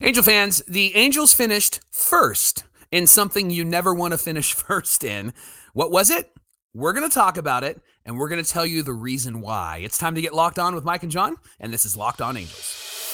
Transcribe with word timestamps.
Angel 0.00 0.24
fans, 0.24 0.60
the 0.66 0.94
Angels 0.96 1.32
finished 1.32 1.80
first 1.90 2.64
in 2.90 3.06
something 3.06 3.50
you 3.50 3.64
never 3.64 3.94
want 3.94 4.12
to 4.12 4.18
finish 4.18 4.52
first 4.54 5.04
in. 5.04 5.32
What 5.72 5.90
was 5.90 6.10
it? 6.10 6.32
We're 6.74 6.92
going 6.92 7.08
to 7.08 7.14
talk 7.14 7.36
about 7.36 7.62
it 7.62 7.80
and 8.04 8.18
we're 8.18 8.28
going 8.28 8.42
to 8.42 8.50
tell 8.50 8.66
you 8.66 8.82
the 8.82 8.92
reason 8.92 9.40
why. 9.40 9.80
It's 9.82 9.96
time 9.96 10.16
to 10.16 10.20
get 10.20 10.34
locked 10.34 10.58
on 10.58 10.74
with 10.74 10.84
Mike 10.84 11.04
and 11.04 11.12
Jon, 11.12 11.36
and 11.58 11.72
this 11.72 11.86
is 11.86 11.96
Locked 11.96 12.20
On 12.20 12.36
Angels. 12.36 13.12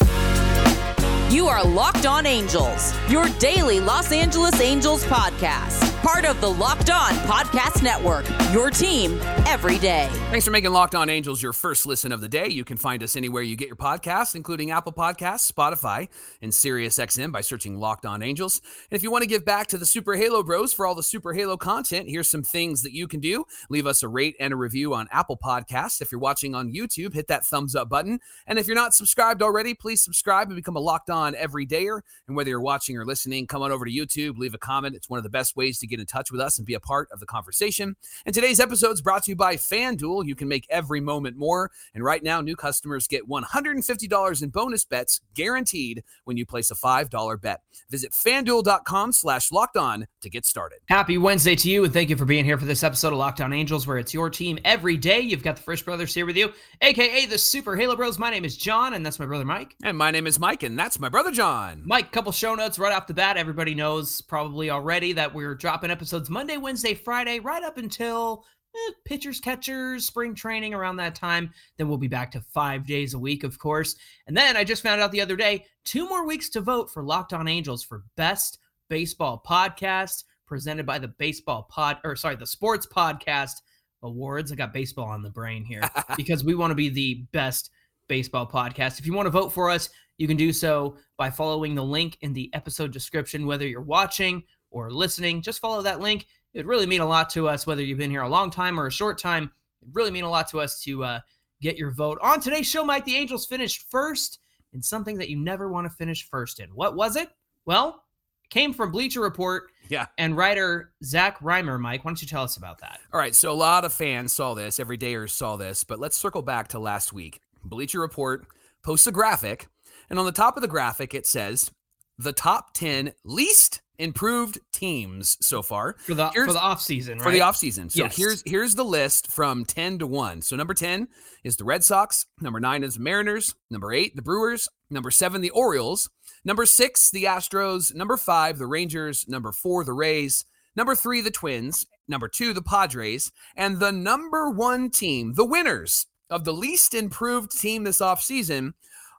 You 1.30 1.46
are 1.46 1.62
Locked 1.62 2.06
On 2.06 2.26
Angels, 2.26 2.92
your 3.08 3.28
daily 3.38 3.78
Los 3.78 4.10
Angeles 4.10 4.60
Angels 4.60 5.04
podcast. 5.04 5.89
Part 6.02 6.24
of 6.24 6.40
the 6.40 6.48
Locked 6.48 6.88
On 6.88 7.12
Podcast 7.26 7.82
Network, 7.82 8.24
your 8.54 8.70
team 8.70 9.20
every 9.46 9.76
day. 9.78 10.08
Thanks 10.30 10.46
for 10.46 10.50
making 10.50 10.72
Locked 10.72 10.94
On 10.94 11.10
Angels 11.10 11.42
your 11.42 11.52
first 11.52 11.84
listen 11.84 12.10
of 12.10 12.22
the 12.22 12.28
day. 12.28 12.48
You 12.48 12.64
can 12.64 12.78
find 12.78 13.02
us 13.02 13.16
anywhere 13.16 13.42
you 13.42 13.54
get 13.54 13.68
your 13.68 13.76
podcasts, 13.76 14.34
including 14.34 14.70
Apple 14.70 14.94
Podcasts, 14.94 15.52
Spotify, 15.52 16.08
and 16.40 16.50
SiriusXM 16.50 17.30
by 17.30 17.42
searching 17.42 17.76
Locked 17.76 18.06
On 18.06 18.22
Angels. 18.22 18.62
And 18.90 18.96
if 18.96 19.02
you 19.02 19.10
want 19.10 19.24
to 19.24 19.28
give 19.28 19.44
back 19.44 19.66
to 19.68 19.76
the 19.76 19.84
Super 19.84 20.14
Halo 20.14 20.42
Bros 20.42 20.72
for 20.72 20.86
all 20.86 20.94
the 20.94 21.02
Super 21.02 21.34
Halo 21.34 21.58
content, 21.58 22.08
here's 22.08 22.30
some 22.30 22.44
things 22.44 22.80
that 22.80 22.94
you 22.94 23.06
can 23.06 23.20
do. 23.20 23.44
Leave 23.68 23.86
us 23.86 24.02
a 24.02 24.08
rate 24.08 24.36
and 24.40 24.54
a 24.54 24.56
review 24.56 24.94
on 24.94 25.06
Apple 25.12 25.36
Podcasts. 25.36 26.00
If 26.00 26.10
you're 26.10 26.18
watching 26.18 26.54
on 26.54 26.72
YouTube, 26.72 27.12
hit 27.12 27.26
that 27.26 27.44
thumbs 27.44 27.74
up 27.74 27.90
button. 27.90 28.20
And 28.46 28.58
if 28.58 28.66
you're 28.66 28.74
not 28.74 28.94
subscribed 28.94 29.42
already, 29.42 29.74
please 29.74 30.02
subscribe 30.02 30.48
and 30.48 30.56
become 30.56 30.76
a 30.76 30.80
Locked 30.80 31.10
On 31.10 31.34
everydayer. 31.34 32.00
And 32.26 32.34
whether 32.34 32.48
you're 32.48 32.62
watching 32.62 32.96
or 32.96 33.04
listening, 33.04 33.46
come 33.46 33.60
on 33.60 33.70
over 33.70 33.84
to 33.84 33.92
YouTube, 33.92 34.38
leave 34.38 34.54
a 34.54 34.58
comment. 34.58 34.96
It's 34.96 35.10
one 35.10 35.18
of 35.18 35.24
the 35.24 35.28
best 35.28 35.56
ways 35.56 35.78
to 35.80 35.89
get 35.90 36.00
in 36.00 36.06
touch 36.06 36.30
with 36.30 36.40
us 36.40 36.56
and 36.56 36.66
be 36.66 36.74
a 36.74 36.80
part 36.80 37.08
of 37.12 37.20
the 37.20 37.26
conversation. 37.26 37.96
And 38.24 38.34
today's 38.34 38.60
episode 38.60 38.92
is 38.92 39.02
brought 39.02 39.24
to 39.24 39.30
you 39.30 39.36
by 39.36 39.56
FanDuel. 39.56 40.26
You 40.26 40.34
can 40.34 40.48
make 40.48 40.66
every 40.70 41.00
moment 41.00 41.36
more. 41.36 41.70
And 41.94 42.02
right 42.02 42.22
now, 42.22 42.40
new 42.40 42.56
customers 42.56 43.06
get 43.06 43.28
$150 43.28 44.42
in 44.42 44.48
bonus 44.48 44.84
bets 44.84 45.20
guaranteed 45.34 46.02
when 46.24 46.36
you 46.36 46.46
place 46.46 46.70
a 46.70 46.74
$5 46.74 47.40
bet. 47.40 47.60
Visit 47.90 48.12
fanduel.com 48.12 49.12
slash 49.12 49.52
locked 49.52 49.76
on 49.76 50.06
to 50.20 50.30
get 50.30 50.46
started. 50.46 50.78
Happy 50.88 51.18
Wednesday 51.18 51.56
to 51.56 51.70
you, 51.70 51.84
and 51.84 51.92
thank 51.92 52.10
you 52.10 52.16
for 52.16 52.24
being 52.24 52.44
here 52.44 52.58
for 52.58 52.64
this 52.64 52.82
episode 52.82 53.12
of 53.12 53.18
Locked 53.18 53.40
On 53.40 53.52
Angels, 53.52 53.86
where 53.86 53.98
it's 53.98 54.14
your 54.14 54.30
team 54.30 54.58
every 54.64 54.96
day. 54.96 55.20
You've 55.20 55.42
got 55.42 55.56
the 55.56 55.62
Frisch 55.62 55.82
Brothers 55.82 56.14
here 56.14 56.26
with 56.26 56.36
you, 56.36 56.52
aka 56.82 57.26
the 57.26 57.38
Super 57.38 57.76
Halo 57.76 57.96
Bros. 57.96 58.18
My 58.18 58.30
name 58.30 58.44
is 58.44 58.56
Jon, 58.56 58.94
and 58.94 59.04
that's 59.04 59.18
my 59.18 59.26
brother 59.26 59.44
Mike. 59.44 59.74
And 59.82 59.96
my 59.96 60.10
name 60.10 60.26
is 60.26 60.38
Mike, 60.38 60.62
and 60.62 60.78
that's 60.78 61.00
my 61.00 61.08
brother 61.08 61.30
Jon. 61.30 61.82
Mike, 61.84 62.12
couple 62.12 62.32
show 62.32 62.54
notes 62.54 62.78
right 62.78 62.92
off 62.92 63.06
the 63.06 63.14
bat. 63.14 63.36
Everybody 63.36 63.74
knows 63.74 64.20
probably 64.20 64.70
already 64.70 65.12
that 65.14 65.34
we're 65.34 65.54
dropping 65.54 65.79
episodes 65.88 66.28
Monday, 66.28 66.58
Wednesday, 66.58 66.92
Friday, 66.92 67.38
right 67.38 67.62
up 67.62 67.78
until 67.78 68.44
eh, 68.74 68.92
pitchers, 69.06 69.40
catchers, 69.40 70.04
spring 70.04 70.34
training 70.34 70.74
around 70.74 70.96
that 70.96 71.14
time. 71.14 71.50
Then 71.78 71.88
we'll 71.88 71.96
be 71.96 72.08
back 72.08 72.30
to 72.32 72.42
five 72.52 72.84
days 72.84 73.14
a 73.14 73.18
week, 73.18 73.44
of 73.44 73.58
course. 73.58 73.96
And 74.26 74.36
then 74.36 74.56
I 74.56 74.64
just 74.64 74.82
found 74.82 75.00
out 75.00 75.12
the 75.12 75.22
other 75.22 75.36
day 75.36 75.64
two 75.84 76.08
more 76.08 76.26
weeks 76.26 76.50
to 76.50 76.60
vote 76.60 76.90
for 76.90 77.02
Locked 77.02 77.32
On 77.32 77.48
Angels 77.48 77.82
for 77.82 78.02
Best 78.16 78.58
Baseball 78.90 79.42
Podcast 79.46 80.24
presented 80.50 80.84
by 80.84 80.98
the 80.98 81.08
Baseball 81.08 81.68
Pod, 81.70 81.98
or 82.02 82.16
sorry, 82.16 82.34
the 82.34 82.44
Sports 82.44 82.84
Podcast 82.84 83.62
Awards. 84.02 84.50
I 84.50 84.56
got 84.56 84.72
baseball 84.74 85.06
on 85.06 85.22
the 85.22 85.30
brain 85.30 85.64
here 85.64 85.88
because 86.16 86.42
we 86.42 86.56
want 86.56 86.72
to 86.72 86.74
be 86.74 86.88
the 86.88 87.24
best 87.32 87.70
baseball 88.08 88.46
podcast. 88.46 88.98
If 88.98 89.06
you 89.06 89.14
want 89.14 89.26
to 89.26 89.30
vote 89.30 89.52
for 89.52 89.70
us, 89.70 89.88
you 90.18 90.26
can 90.26 90.36
do 90.36 90.52
so 90.52 90.96
by 91.16 91.30
following 91.30 91.76
the 91.76 91.84
link 91.84 92.18
in 92.20 92.32
the 92.32 92.50
episode 92.52 92.92
description, 92.92 93.46
whether 93.46 93.66
you're 93.66 93.80
watching 93.80 94.42
or 94.70 94.90
listening. 94.90 95.42
Just 95.42 95.60
follow 95.60 95.82
that 95.82 96.00
link. 96.00 96.26
It 96.54 96.66
really 96.66 96.86
mean 96.86 97.00
a 97.00 97.06
lot 97.06 97.30
to 97.30 97.48
us, 97.48 97.66
whether 97.66 97.82
you've 97.82 97.98
been 97.98 98.10
here 98.10 98.22
a 98.22 98.28
long 98.28 98.50
time 98.50 98.78
or 98.78 98.86
a 98.86 98.92
short 98.92 99.18
time. 99.18 99.50
It 99.82 99.88
really 99.92 100.10
mean 100.10 100.24
a 100.24 100.30
lot 100.30 100.48
to 100.50 100.60
us 100.60 100.80
to 100.82 101.04
uh, 101.04 101.20
get 101.60 101.76
your 101.76 101.90
vote. 101.92 102.18
On 102.22 102.40
today's 102.40 102.68
show, 102.68 102.84
Mike, 102.84 103.04
the 103.04 103.16
Angels 103.16 103.46
finished 103.46 103.84
first 103.90 104.40
in 104.72 104.82
something 104.82 105.16
that 105.18 105.28
you 105.28 105.36
never 105.38 105.68
want 105.70 105.86
to 105.88 105.96
finish 105.96 106.28
first 106.28 106.60
in. 106.60 106.68
What 106.70 106.96
was 106.96 107.16
it? 107.16 107.28
Well, 107.66 108.02
it 108.44 108.50
came 108.50 108.72
from 108.72 108.90
Bleacher 108.90 109.20
Report 109.20 109.64
Yeah. 109.88 110.06
and 110.18 110.36
writer 110.36 110.92
Zach 111.04 111.38
Rymer. 111.40 111.78
Mike, 111.78 112.04
why 112.04 112.10
don't 112.10 112.22
you 112.22 112.28
tell 112.28 112.42
us 112.44 112.56
about 112.56 112.80
that? 112.80 113.00
All 113.12 113.20
right, 113.20 113.34
so 113.34 113.50
a 113.50 113.54
lot 113.54 113.84
of 113.84 113.92
fans 113.92 114.32
saw 114.32 114.54
this, 114.54 114.78
everydayers 114.78 115.30
saw 115.30 115.56
this, 115.56 115.84
but 115.84 115.98
let's 116.00 116.16
circle 116.16 116.42
back 116.42 116.68
to 116.68 116.78
last 116.78 117.12
week. 117.12 117.40
Bleacher 117.64 118.00
Report 118.00 118.46
posts 118.82 119.06
a 119.06 119.12
graphic, 119.12 119.68
and 120.08 120.18
on 120.18 120.24
the 120.24 120.32
top 120.32 120.56
of 120.56 120.62
the 120.62 120.68
graphic, 120.68 121.14
it 121.14 121.26
says 121.26 121.70
the 122.18 122.32
top 122.32 122.74
10 122.74 123.12
least 123.24 123.80
improved 124.00 124.58
teams 124.72 125.36
so 125.40 125.62
far 125.62 125.96
For 126.06 126.14
the 126.14 126.30
Here's- 126.30 126.46
for 126.48 126.52
the 126.52 126.60
off 126.60 126.80
season, 126.80 127.18
right? 127.18 127.24
for 127.24 127.30
the 127.30 127.40
offseason. 127.40 127.90
So 127.92 128.02
Yes. 128.04 128.16
here's 128.16 128.42
here's 128.46 128.74
the 128.74 128.84
list 128.84 129.30
from 129.30 129.64
10 129.64 129.98
to 130.00 130.06
1. 130.06 130.42
So 130.42 130.56
number 130.56 130.74
10 130.74 131.08
is 131.44 131.56
the 131.56 131.64
Red 131.64 131.84
Sox, 131.84 132.26
number 132.40 132.58
9 132.60 132.82
is 132.82 132.94
the 132.94 133.00
Mariners, 133.00 133.54
number 133.70 133.92
8 133.92 134.16
the 134.16 134.22
Brewers, 134.22 134.68
number 134.90 135.10
7 135.10 135.40
the 135.40 135.50
Orioles, 135.50 136.08
number 136.44 136.66
6 136.66 137.10
the 137.10 137.24
Astros, 137.24 137.94
number 137.94 138.16
5 138.16 138.58
the 138.58 138.66
Rangers, 138.66 139.26
number 139.28 139.52
4 139.52 139.84
the 139.84 139.92
Rays, 139.92 140.44
number 140.74 140.94
3 140.94 141.20
the 141.20 141.30
Twins, 141.30 141.86
number 142.08 142.28
2 142.28 142.52
the 142.52 142.62
Padres, 142.62 143.30
and 143.56 143.78
the 143.80 143.92
number 143.92 144.48
1 144.50 144.90
team, 144.90 145.34
the 145.34 145.44
winners 145.44 146.06
of 146.28 146.44
the 146.44 146.52
least 146.52 146.94
improved 146.94 147.50
team 147.50 147.84
this 147.84 147.98
offseason 148.00 148.72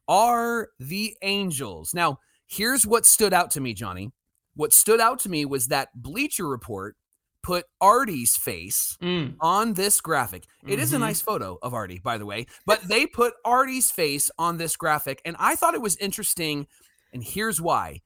are 0.07 0.69
the 0.79 1.15
Angels. 1.21 1.93
Now, 1.93 2.19
here's 2.47 2.85
what 2.85 3.05
stood 3.05 3.33
out 3.33 3.51
to 3.51 3.61
me, 3.61 3.73
Johnny. 3.73 4.11
What 4.55 4.73
stood 4.73 4.99
out 4.99 5.19
to 5.19 5.29
me 5.29 5.45
was 5.45 5.67
that 5.67 5.89
Bleacher 5.95 6.47
Report 6.47 6.95
put 7.43 7.65
Arte's 7.79 8.37
face 8.37 8.97
Mm, 9.01 9.35
on 9.39 9.73
this 9.73 9.99
graphic. 9.99 10.45
It 10.67 10.77
is 10.77 10.93
a 10.93 10.97
Mhm. 10.97 11.01
nice 11.01 11.21
photo 11.21 11.57
of 11.63 11.73
Arte, 11.73 11.99
by 11.99 12.17
the 12.19 12.25
way, 12.25 12.45
but 12.65 12.81
they 12.87 13.07
put 13.07 13.33
Arte's 13.45 13.89
face 13.91 14.29
on 14.37 14.57
this 14.57 14.75
graphic, 14.75 15.21
and 15.25 15.35
I 15.39 15.55
thought 15.55 15.73
it 15.73 15.81
was 15.81 15.95
interesting. 15.97 16.67
And 17.13 17.23
here's 17.23 17.59
why. 17.59 18.01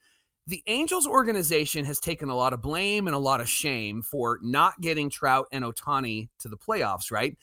The 0.48 0.64
Angels 0.68 1.08
organization 1.08 1.86
has 1.86 2.00
taken 2.00 2.30
a 2.30 2.36
lot 2.36 2.54
of 2.54 2.62
blame 2.62 3.08
and 3.08 3.16
a 3.16 3.20
lot 3.20 3.42
of 3.42 3.50
shame 3.50 4.02
for 4.04 4.40
not 4.42 4.80
getting 4.80 5.10
Trout 5.10 5.48
and 5.52 5.66
Ohtani 5.66 6.30
to 6.40 6.48
the 6.48 6.58
playoffs, 6.58 7.12
right? 7.12 7.36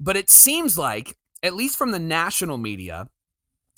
But 0.00 0.16
it 0.16 0.30
seems 0.30 0.76
like, 0.78 1.16
at 1.42 1.54
least 1.54 1.76
from 1.76 1.92
the 1.92 1.98
national 1.98 2.56
media, 2.58 3.08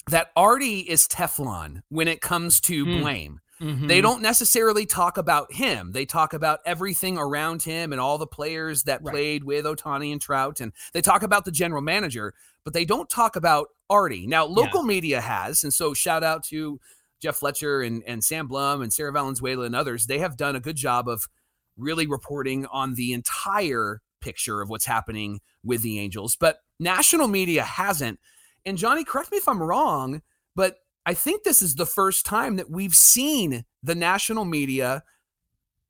that 0.07 0.31
Arte 0.37 0.81
is 0.81 1.07
Teflon 1.09 1.83
when 1.89 2.09
it 2.09 2.21
comes 2.21 2.61
to 2.63 2.85
Hmm. 2.85 3.01
blame. 3.01 3.41
They 3.61 3.67
mhm. 3.99 4.03
don't 4.03 4.23
necessarily 4.23 4.87
talk 4.87 5.19
about 5.19 5.53
him. 5.53 5.93
They 5.93 6.07
talk 6.07 6.33
about 6.33 6.61
everything 6.65 7.19
around 7.19 7.63
him 7.63 7.93
and 7.93 8.01
all 8.01 8.17
the 8.17 8.27
players 8.27 8.85
that 8.85 9.03
Right. 9.03 9.13
played 9.13 9.45
with 9.45 9.67
Ohtani 9.67 10.13
and 10.13 10.21
Trout. 10.21 10.61
And 10.61 10.73
they 10.95 11.03
talk 11.03 11.23
about 11.23 11.45
the 11.45 11.51
general 11.51 11.83
manager, 11.83 12.33
but 12.65 12.73
they 12.73 12.87
don't 12.87 13.11
talk 13.11 13.37
about 13.37 13.69
Arte. 13.91 14.27
Now, 14.27 14.47
local 14.47 14.83
media 14.83 15.21
has. 15.21 15.63
And 15.63 15.75
so 15.75 15.93
shout 15.93 16.25
out 16.25 16.43
to 16.45 16.81
Jeff 17.21 17.37
Fletcher 17.37 17.83
and, 17.83 18.03
and 18.07 18.25
Sam 18.25 18.47
Blum 18.47 18.81
and 18.81 18.91
Sarah 18.91 19.13
Valenzuela 19.13 19.67
and 19.67 19.77
others. 19.77 20.07
They 20.07 20.21
have 20.21 20.39
done 20.39 20.57
a 20.57 20.61
good 20.61 20.77
job 20.77 21.07
of 21.07 21.29
really 21.77 22.07
reporting 22.07 22.65
on 22.67 22.95
the 22.95 23.13
entire 23.13 24.01
picture 24.23 24.63
of 24.63 24.71
what's 24.71 24.87
happening 24.87 25.41
with 25.63 25.83
the 25.83 25.99
Angels. 25.99 26.35
But 26.35 26.61
national 26.79 27.29
media 27.29 27.63
hasn't. 27.63 28.21
And 28.65 28.79
Johnny, 28.79 29.05
correct 29.05 29.31
me 29.33 29.39
if 29.39 29.49
I'm 29.49 29.63
wrong, 29.63 30.23
but 30.57 30.77
I 31.07 31.15
think 31.15 31.43
this 31.43 31.63
is 31.63 31.75
the 31.75 31.87
first 31.87 32.27
time 32.27 32.57
that 32.57 32.71
we've 32.71 32.95
seen 32.95 33.65
the 33.83 33.95
national 33.95 34.45
media 34.45 35.03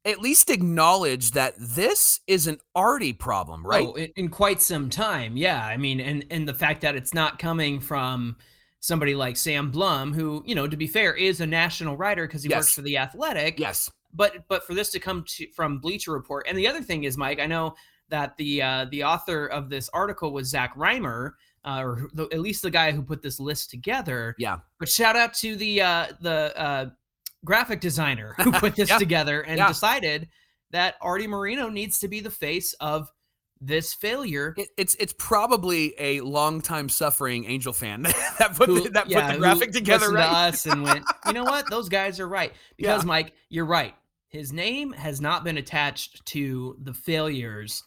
at 0.05 0.21
least 0.21 0.49
acknowledge 0.49 1.33
that 1.33 1.55
this 1.59 2.21
is 2.27 2.47
an 2.47 2.59
Arte 2.75 3.13
problem, 3.13 3.67
right? 3.67 3.87
Oh, 3.87 3.95
in, 3.95 4.11
in 4.17 4.29
quite 4.29 4.63
some 4.63 4.89
time. 4.89 5.37
Yeah. 5.37 5.65
I 5.65 5.77
mean, 5.77 6.01
and 6.01 6.25
and 6.31 6.49
the 6.49 6.55
fact 6.55 6.81
that 6.83 6.97
it's 6.97 7.13
not 7.13 7.39
coming 7.39 7.81
from 7.81 8.37
somebody 8.81 9.15
like 9.15 9.37
Sam 9.37 9.71
Blum, 9.71 10.15
who, 10.15 10.43
you 10.47 10.55
know, 10.55 10.67
to 10.67 10.77
be 10.77 10.87
fair, 10.87 11.15
is 11.15 11.41
a 11.41 11.47
national 11.47 11.97
writer 11.97 12.27
because 12.27 12.43
he 12.43 12.49
works 12.49 12.73
for 12.73 12.83
the 12.83 12.97
Athletic. 12.97 13.61
yes. 13.61 13.91
But 14.13 14.49
but 14.49 14.67
for 14.67 14.75
this 14.75 14.91
to 14.93 14.99
come 14.99 15.25
to 15.29 15.47
from 15.53 15.79
Bleacher 15.79 16.13
Report, 16.13 16.47
and 16.49 16.59
the 16.59 16.67
other 16.67 16.83
thing 16.83 17.05
is, 17.05 17.17
Mike, 17.17 17.39
I 17.39 17.47
know 17.47 17.75
that 18.09 18.37
the 18.39 18.63
uh, 18.63 18.87
the 18.91 19.05
author 19.05 19.47
of 19.47 19.69
this 19.69 19.89
article 19.93 20.33
was 20.33 20.49
Zach 20.49 20.73
Rymer, 20.77 21.37
uh, 21.65 21.81
or 21.83 22.09
the, 22.15 22.25
at 22.33 22.41
least 22.41 22.63
the 22.63 22.71
guy 22.71 22.93
who 22.93 23.03
put 23.03 23.23
this 23.23 23.39
list 23.41 23.71
together. 23.71 24.35
Yeah. 24.39 24.59
But 24.79 24.89
shout 24.89 25.17
out 25.17 25.35
to 25.35 25.57
the 25.57 25.83
uh, 25.83 26.07
the 26.21 26.59
uh, 26.59 26.87
graphic 27.45 27.81
designer 27.81 28.35
who 28.39 28.53
put 28.53 28.77
this 28.77 28.89
Yeah. 28.89 28.99
together 28.99 29.43
and 29.43 29.59
Yeah. 29.59 29.69
decided 29.69 30.29
that 30.71 30.95
Arte 31.01 31.27
Moreno 31.27 31.69
needs 31.69 31.99
to 32.01 32.09
be 32.09 32.21
the 32.21 32.31
face 32.31 32.73
of 32.81 33.11
this 33.61 33.93
failure. 33.93 34.55
It, 34.57 34.69
it's 34.79 34.95
it's 34.95 35.13
probably 35.19 35.95
a 35.99 36.21
long 36.23 36.63
time 36.63 36.89
suffering 36.89 37.45
Angel 37.45 37.73
fan 37.75 38.03
that 38.39 38.55
put 38.55 38.69
who- 38.69 38.81
the, 38.85 38.91
that 38.91 39.11
yeah, 39.11 39.27
put 39.27 39.33
the 39.35 39.39
graphic 39.41 39.73
together, 39.73 40.07
listened 40.09 40.17
to 40.17 40.31
us 40.31 40.67
and 40.67 40.83
went, 40.83 41.05
you 41.27 41.33
know 41.35 41.45
what? 41.45 41.69
Those 41.69 41.89
guys 41.91 42.19
are 42.21 42.29
right. 42.29 42.53
Because 42.79 43.05
Mike, 43.05 43.35
you're 43.51 43.67
right. 43.67 43.95
His 44.29 44.53
name 44.53 44.93
has 44.93 45.21
not 45.21 45.43
been 45.45 45.59
attached 45.59 46.25
to 46.27 46.77
the 46.83 46.95
failures 46.95 47.83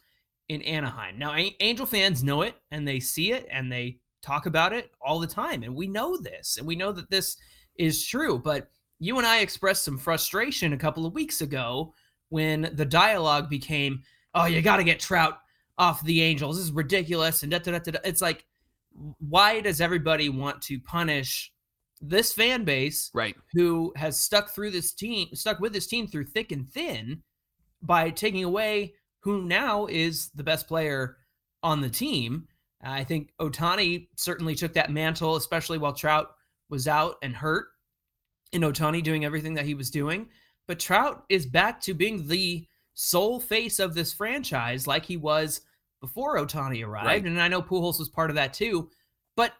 in 0.53 0.61
Anaheim. 0.63 1.17
Now, 1.17 1.35
Angel 1.59 1.85
fans 1.85 2.23
know 2.23 2.41
it 2.43 2.55
and 2.71 2.87
they 2.87 2.99
see 2.99 3.31
it 3.33 3.47
and 3.51 3.71
they 3.71 3.97
talk 4.21 4.45
about 4.45 4.73
it 4.73 4.91
all 5.01 5.19
the 5.19 5.27
time. 5.27 5.63
And 5.63 5.75
we 5.75 5.87
know 5.87 6.17
this 6.17 6.57
and 6.57 6.65
we 6.65 6.75
know 6.75 6.91
that 6.91 7.09
this 7.09 7.35
is 7.75 8.05
true. 8.05 8.39
But 8.39 8.69
you 8.99 9.17
and 9.17 9.27
I 9.27 9.39
expressed 9.39 9.83
some 9.83 9.97
frustration 9.97 10.73
a 10.73 10.77
couple 10.77 11.05
of 11.05 11.13
weeks 11.13 11.41
ago 11.41 11.93
when 12.29 12.71
the 12.73 12.85
dialogue 12.85 13.49
became, 13.49 14.01
oh, 14.33 14.45
you 14.45 14.61
got 14.61 14.77
to 14.77 14.83
get 14.83 14.99
Trout 14.99 15.39
off 15.77 16.03
the 16.03 16.21
Angels. 16.21 16.57
This 16.57 16.65
is 16.65 16.71
ridiculous. 16.71 17.43
And 17.43 17.51
da, 17.51 17.59
da, 17.59 17.77
da, 17.79 17.91
da, 17.91 17.99
it's 18.03 18.21
like, 18.21 18.45
why 19.19 19.59
does 19.59 19.81
everybody 19.81 20.29
want 20.29 20.61
to 20.63 20.79
punish 20.79 21.51
this 21.99 22.33
fan 22.33 22.63
base 22.63 23.09
Right. 23.13 23.35
who 23.53 23.91
has 23.95 24.19
stuck 24.19 24.49
through 24.49 24.71
this 24.71 24.93
team, 24.93 25.29
stuck 25.33 25.59
with 25.59 25.73
this 25.73 25.87
team 25.87 26.07
through 26.07 26.25
thick 26.25 26.51
and 26.51 26.69
thin 26.69 27.23
by 27.81 28.09
taking 28.09 28.43
away 28.43 28.93
who 29.23 29.43
now 29.43 29.85
is 29.85 30.29
the 30.35 30.43
best 30.43 30.67
player 30.67 31.17
on 31.63 31.79
the 31.79 31.89
team. 31.89 32.47
I 32.81 33.05
think 33.05 33.31
Ohtani 33.39 34.09
certainly 34.17 34.55
took 34.55 34.73
that 34.73 34.91
mantle, 34.91 35.37
especially 35.37 35.77
while 35.77 35.93
Trout 35.93 36.35
was 36.69 36.87
out 36.87 37.15
and 37.21 37.33
hurt. 37.33 37.67
And 38.51 38.63
Ohtani 38.63 39.01
doing 39.01 39.23
everything 39.23 39.53
that 39.53 39.65
he 39.65 39.73
was 39.73 39.89
doing. 39.89 40.27
But 40.67 40.79
Trout 40.79 41.23
is 41.29 41.45
back 41.45 41.79
to 41.81 41.93
being 41.93 42.27
the 42.27 42.67
sole 42.93 43.39
face 43.39 43.79
of 43.79 43.95
this 43.95 44.13
franchise 44.13 44.85
like 44.85 45.05
he 45.05 45.17
was 45.17 45.61
before 46.01 46.37
Ohtani 46.37 46.85
arrived. 46.85 47.07
Right. 47.07 47.23
And 47.23 47.41
I 47.41 47.47
know 47.47 47.61
Pujols 47.61 47.99
was 47.99 48.09
part 48.09 48.29
of 48.29 48.35
that 48.35 48.53
too. 48.53 48.89
But 49.37 49.53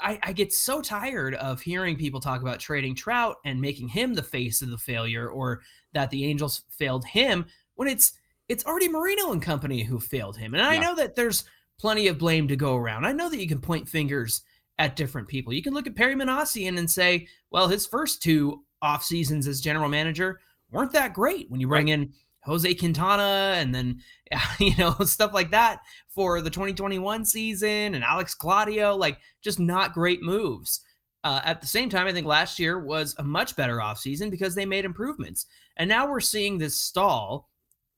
I, 0.00 0.18
I 0.22 0.32
get 0.34 0.52
so 0.52 0.82
tired 0.82 1.34
of 1.36 1.62
hearing 1.62 1.96
people 1.96 2.20
talk 2.20 2.42
about 2.42 2.60
trading 2.60 2.94
Trout 2.94 3.36
and 3.46 3.60
making 3.60 3.88
him 3.88 4.12
the 4.12 4.22
face 4.22 4.60
of 4.60 4.70
the 4.70 4.78
failure 4.78 5.28
or 5.28 5.62
that 5.94 6.10
the 6.10 6.26
Angels 6.26 6.62
failed 6.68 7.06
him 7.06 7.46
when 7.74 7.88
it's 7.88 8.12
it's 8.48 8.64
Arte 8.64 8.88
Moreno 8.88 9.32
and 9.32 9.42
company 9.42 9.82
who 9.82 10.00
failed 10.00 10.36
him. 10.36 10.54
And 10.54 10.62
I 10.62 10.74
Yeah. 10.74 10.80
know 10.80 10.94
that 10.96 11.14
there's 11.16 11.44
plenty 11.78 12.08
of 12.08 12.18
blame 12.18 12.48
to 12.48 12.56
go 12.56 12.76
around. 12.76 13.04
I 13.04 13.12
know 13.12 13.28
that 13.30 13.40
you 13.40 13.46
can 13.48 13.60
point 13.60 13.88
fingers 13.88 14.42
at 14.78 14.96
different 14.96 15.28
people. 15.28 15.52
You 15.52 15.62
can 15.62 15.74
look 15.74 15.86
at 15.86 15.94
Perry 15.96 16.14
Minasian 16.14 16.78
and 16.78 16.90
say, 16.90 17.28
well, 17.50 17.68
his 17.68 17.86
first 17.86 18.22
two 18.22 18.64
off 18.80 19.04
seasons 19.04 19.46
as 19.46 19.60
general 19.60 19.88
manager 19.88 20.40
weren't 20.70 20.92
that 20.92 21.12
great 21.14 21.50
when 21.50 21.60
you 21.60 21.68
bring 21.68 21.88
in 21.88 22.12
Jose 22.44 22.72
Quintana 22.74 23.54
and 23.56 23.74
then 23.74 24.00
you 24.60 24.74
know 24.76 24.94
stuff 25.04 25.32
like 25.34 25.50
that 25.50 25.80
for 26.08 26.40
the 26.40 26.50
2021 26.50 27.24
season 27.24 27.94
and 27.94 28.04
Alex 28.04 28.34
Claudio 28.34 28.94
like 28.96 29.18
just 29.42 29.58
not 29.58 29.92
great 29.92 30.22
moves. 30.22 30.80
Uh, 31.24 31.40
at 31.44 31.60
the 31.60 31.66
same 31.66 31.90
time, 31.90 32.06
I 32.06 32.12
think 32.12 32.26
last 32.26 32.58
year 32.60 32.78
was 32.78 33.14
a 33.18 33.24
much 33.24 33.56
better 33.56 33.78
offseason 33.78 34.30
because 34.30 34.54
they 34.54 34.64
made 34.64 34.84
improvements. 34.84 35.46
And 35.76 35.88
now 35.88 36.08
we're 36.08 36.20
seeing 36.20 36.56
this 36.56 36.80
stall 36.80 37.47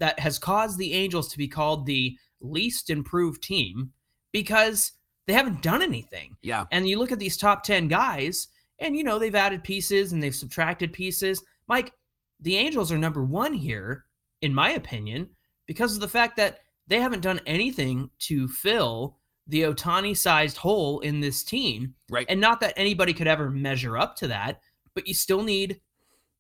that 0.01 0.19
has 0.19 0.39
caused 0.39 0.79
the 0.79 0.93
Angels 0.93 1.29
to 1.29 1.39
be 1.39 1.49
called 1.49 1.87
the 1.87 2.17
least 2.41 2.91
improved 2.91 3.43
team 3.43 3.93
because 4.33 4.93
they 5.27 5.33
haven't 5.33 5.63
done 5.63 5.83
anything. 5.83 6.37
Yeah. 6.43 6.65
And 6.73 6.89
you 6.89 6.99
look 6.99 7.13
at 7.13 7.19
these 7.19 7.37
top 7.37 7.63
10 7.63 7.87
guys, 7.89 8.49
and 8.79 8.97
you 8.97 9.05
know, 9.05 9.19
they've 9.19 9.35
added 9.35 9.63
pieces 9.63 10.13
and 10.13 10.23
they've 10.23 10.35
subtracted 10.35 10.93
pieces. 10.93 11.43
Mike, 11.69 11.93
the 12.41 12.57
Angels 12.57 12.91
are 12.91 12.99
number 12.99 13.23
one 13.23 13.53
here, 13.53 14.07
in 14.43 14.53
my 14.53 14.71
opinion, 14.71 15.29
because 15.67 15.95
of 15.95 16.01
the 16.01 16.09
fact 16.09 16.37
that 16.37 16.61
they 16.87 16.99
haven't 16.99 17.21
done 17.21 17.41
anything 17.47 18.11
to 18.21 18.49
fill 18.49 19.19
the 19.47 19.63
Ohtani 19.63 20.17
sized 20.17 20.57
hole 20.57 21.01
in 21.01 21.21
this 21.21 21.45
team. 21.45 21.95
Right. 22.09 22.27
And 22.29 22.41
not 22.41 22.61
that 22.61 22.75
anybody 22.77 23.13
could 23.13 23.29
ever 23.29 23.51
measure 23.51 23.99
up 23.99 24.17
to 24.17 24.29
that, 24.29 24.61
but 24.95 25.07
you 25.07 25.15
still 25.15 25.43
need 25.43 25.81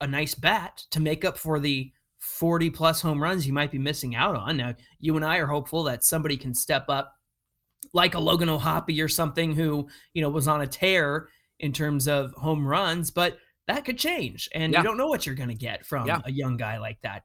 a 0.00 0.06
nice 0.06 0.34
bat 0.34 0.82
to 0.90 1.00
make 1.00 1.24
up 1.24 1.36
for 1.36 1.60
the 1.60 1.92
40 2.20 2.70
plus 2.70 3.00
home 3.00 3.22
runs 3.22 3.46
you 3.46 3.52
might 3.52 3.70
be 3.72 3.78
missing 3.78 4.14
out 4.14 4.36
on. 4.36 4.56
Now, 4.56 4.74
you 4.98 5.16
and 5.16 5.24
I 5.24 5.38
are 5.38 5.46
hopeful 5.46 5.82
that 5.84 6.04
somebody 6.04 6.36
can 6.36 6.54
step 6.54 6.84
up 6.88 7.14
like 7.92 8.14
a 8.14 8.20
Logan 8.20 8.48
O'Hoppe 8.48 9.02
or 9.02 9.08
something 9.08 9.54
who, 9.54 9.88
you 10.14 10.22
know, 10.22 10.28
was 10.28 10.46
on 10.46 10.60
a 10.60 10.66
tear 10.66 11.28
in 11.58 11.72
terms 11.72 12.06
of 12.06 12.32
home 12.32 12.66
runs, 12.66 13.10
but 13.10 13.38
that 13.66 13.84
could 13.84 13.98
change. 13.98 14.48
And 14.54 14.72
Yeah. 14.72 14.80
you 14.80 14.84
don't 14.84 14.98
know 14.98 15.08
what 15.08 15.24
you're 15.26 15.34
going 15.34 15.48
to 15.48 15.54
get 15.54 15.86
from 15.86 16.06
Yeah. 16.06 16.20
a 16.24 16.30
young 16.30 16.56
guy 16.56 16.78
like 16.78 17.00
that. 17.02 17.24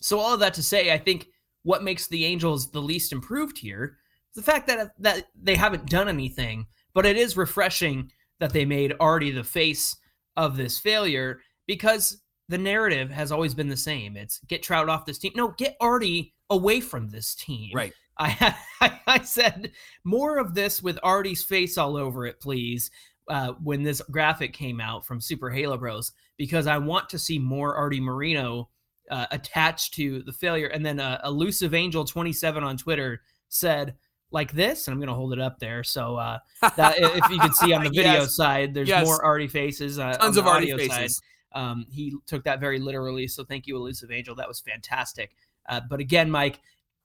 So 0.00 0.18
all 0.18 0.34
of 0.34 0.40
that 0.40 0.54
to 0.54 0.62
say, 0.62 0.92
I 0.92 0.98
think 0.98 1.26
what 1.62 1.82
makes 1.82 2.06
the 2.06 2.24
Angels 2.24 2.70
the 2.70 2.82
least 2.82 3.12
improved 3.12 3.58
here 3.58 3.98
is 4.30 4.36
the 4.36 4.42
fact 4.52 4.68
that 4.68 4.92
that 5.00 5.26
they 5.34 5.56
haven't 5.56 5.86
done 5.88 6.08
anything, 6.08 6.66
but 6.94 7.04
it 7.06 7.16
is 7.16 7.36
refreshing 7.36 8.12
that 8.38 8.52
they 8.52 8.64
made 8.64 8.94
Arte 9.00 9.32
the 9.32 9.42
face 9.42 9.96
of 10.36 10.56
this 10.56 10.78
failure 10.78 11.40
because 11.66 12.22
the 12.48 12.58
narrative 12.58 13.10
has 13.10 13.32
always 13.32 13.54
been 13.54 13.68
the 13.68 13.76
same. 13.76 14.16
It's 14.16 14.38
get 14.46 14.62
Trout 14.62 14.88
off 14.88 15.04
this 15.06 15.18
team. 15.18 15.32
No, 15.34 15.48
get 15.58 15.76
Arte 15.80 16.32
away 16.50 16.80
from 16.80 17.08
this 17.08 17.34
team. 17.34 17.70
Right. 17.74 17.92
I, 18.18 18.54
I, 18.80 19.00
I 19.06 19.22
said 19.24 19.72
more 20.04 20.38
of 20.38 20.54
this 20.54 20.82
with 20.82 20.98
Arte's 21.02 21.42
face 21.44 21.76
all 21.76 21.96
over 21.96 22.24
it, 22.26 22.40
please. 22.40 22.90
Uh, 23.28 23.52
when 23.62 23.82
this 23.82 24.00
graphic 24.10 24.52
came 24.52 24.80
out 24.80 25.04
from 25.04 25.20
Super 25.20 25.50
Halo 25.50 25.76
Bros, 25.76 26.12
because 26.36 26.68
I 26.68 26.78
want 26.78 27.08
to 27.08 27.18
see 27.18 27.40
more 27.40 27.74
Arte 27.74 27.98
Moreno 27.98 28.70
uh, 29.10 29.26
attached 29.32 29.94
to 29.94 30.22
the 30.22 30.32
failure. 30.32 30.68
And 30.68 30.86
then 30.86 31.00
uh, 31.00 31.20
elusive 31.24 31.74
angel 31.74 32.04
27 32.04 32.62
on 32.62 32.76
Twitter 32.76 33.22
said 33.48 33.96
like 34.30 34.52
this, 34.52 34.86
and 34.86 34.92
I'm 34.92 35.00
going 35.00 35.08
to 35.08 35.14
hold 35.14 35.32
it 35.32 35.40
up 35.40 35.58
there. 35.58 35.82
So 35.82 36.14
uh, 36.16 36.38
that 36.76 36.94
if 36.98 37.28
you 37.30 37.38
can 37.40 37.52
see 37.52 37.72
on 37.72 37.82
the 37.82 37.90
video 37.94 38.20
Yes. 38.20 38.36
side, 38.36 38.72
there's 38.74 38.88
Yes. 38.88 39.04
more 39.04 39.24
Arte 39.24 39.48
faces. 39.48 39.98
Uh, 39.98 40.04
on 40.06 40.18
Tons 40.18 40.36
of 40.36 40.46
Arte 40.46 40.72
audio 40.72 40.86
side. 40.86 41.10
Um, 41.56 41.86
he 41.90 42.14
took 42.26 42.44
that 42.44 42.60
very 42.60 42.78
literally. 42.78 43.26
So 43.26 43.42
thank 43.42 43.66
you, 43.66 43.76
Elusive 43.76 44.12
Angel. 44.12 44.34
That 44.34 44.46
was 44.46 44.60
fantastic. 44.60 45.34
Uh, 45.68 45.80
but 45.88 46.00
again, 46.00 46.30
Mike, 46.30 46.60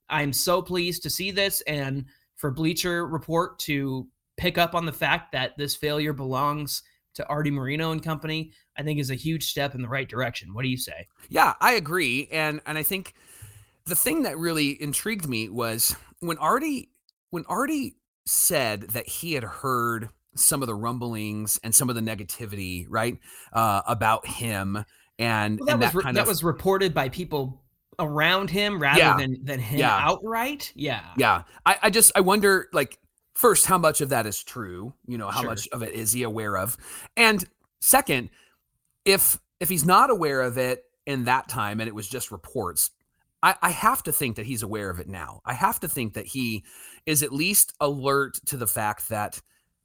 I'm 0.10 0.34
so 0.34 0.62
pleased 0.62 1.04
to 1.04 1.10
see 1.10 1.32
this 1.32 1.62
and 1.62 2.06
for 2.36 2.52
Bleacher 2.52 3.08
Report 3.08 3.58
to 3.60 4.08
pick 4.36 4.58
up 4.58 4.76
on 4.76 4.86
the 4.86 4.92
fact 4.92 5.32
that 5.32 5.58
this 5.58 5.76
failure 5.76 6.12
belongs 6.12 6.84
to 7.14 7.26
Arte 7.28 7.50
Moreno 7.52 7.92
and 7.92 8.04
company, 8.04 8.52
I 8.78 8.84
think 8.84 9.00
is 9.00 9.10
a 9.10 9.16
huge 9.16 9.50
step 9.50 9.74
in 9.74 9.82
the 9.82 9.88
right 9.88 10.08
direction. 10.08 10.54
What 10.54 10.64
do 10.64 10.70
you 10.70 10.78
say? 10.78 11.08
Yeah, 11.30 11.54
I 11.62 11.74
agree, 11.74 12.28
and 12.32 12.62
and 12.66 12.78
I 12.78 12.84
think 12.84 13.14
the 13.86 13.96
thing 13.96 14.24
that 14.24 14.38
really 14.38 14.82
intrigued 14.82 15.28
me 15.28 15.50
was 15.50 15.96
when 16.20 16.38
Arte 16.38 16.90
when 17.30 17.46
Arte 17.48 17.96
said 18.26 18.82
that 18.90 19.08
he 19.08 19.34
had 19.34 19.44
heard 19.44 20.10
some 20.36 20.62
of 20.62 20.68
the 20.68 20.76
rumblings 20.76 21.60
and 21.64 21.74
some 21.74 21.90
of 21.90 21.96
the 21.96 22.02
negativity, 22.02 22.86
right, 22.90 23.18
uh, 23.54 23.82
about 23.88 24.26
him, 24.26 24.84
and 25.20 25.60
Well, 25.60 25.66
that 25.68 25.72
and 25.74 25.82
was 25.82 25.92
that 25.94 26.02
kind 26.04 26.18
that 26.18 26.22
of 26.22 26.28
was 26.28 26.44
reported 26.44 26.94
by 26.94 27.10
people 27.10 27.62
around 28.00 28.50
him 28.50 28.82
rather 28.82 29.00
Yeah. 29.00 29.18
than 29.18 29.44
than 29.44 29.60
him 29.60 29.80
Yeah. 29.80 29.98
outright. 29.98 30.72
Yeah. 30.76 31.04
yeah. 31.18 31.44
I, 31.66 31.78
I 31.84 31.90
just 31.90 32.12
I 32.16 32.22
wonder 32.22 32.68
like 32.74 32.98
first 33.36 33.66
how 33.66 33.78
much 33.78 34.02
of 34.02 34.10
that 34.10 34.26
is 34.26 34.42
true, 34.44 34.94
you 35.06 35.18
know, 35.18 35.30
how 35.30 35.42
Sure. 35.42 35.50
much 35.50 35.68
of 35.70 35.84
it 35.84 35.94
is 35.94 36.12
he 36.14 36.24
aware 36.24 36.58
of, 36.58 36.78
and 37.18 37.44
second, 37.82 38.30
if 39.06 39.38
if 39.60 39.70
he's 39.70 39.86
not 39.86 40.10
aware 40.10 40.42
of 40.42 40.58
it 40.58 40.84
in 41.06 41.26
that 41.26 41.48
time 41.50 41.80
and 41.80 41.88
it 41.88 41.94
was 41.96 42.08
just 42.08 42.32
reports, 42.32 42.90
I, 43.44 43.56
I 43.62 43.70
have 43.72 44.02
to 44.04 44.12
think 44.12 44.36
that 44.38 44.46
he's 44.46 44.64
aware 44.64 44.90
of 44.90 45.00
it 45.00 45.08
now. 45.08 45.42
I 45.46 45.54
have 45.54 45.80
to 45.82 45.88
think 45.88 46.14
that 46.14 46.26
he 46.26 46.64
is 47.06 47.22
at 47.24 47.32
least 47.34 47.74
alert 47.80 48.40
to 48.46 48.58
the 48.58 48.68
fact 48.68 49.10
that, 49.10 49.42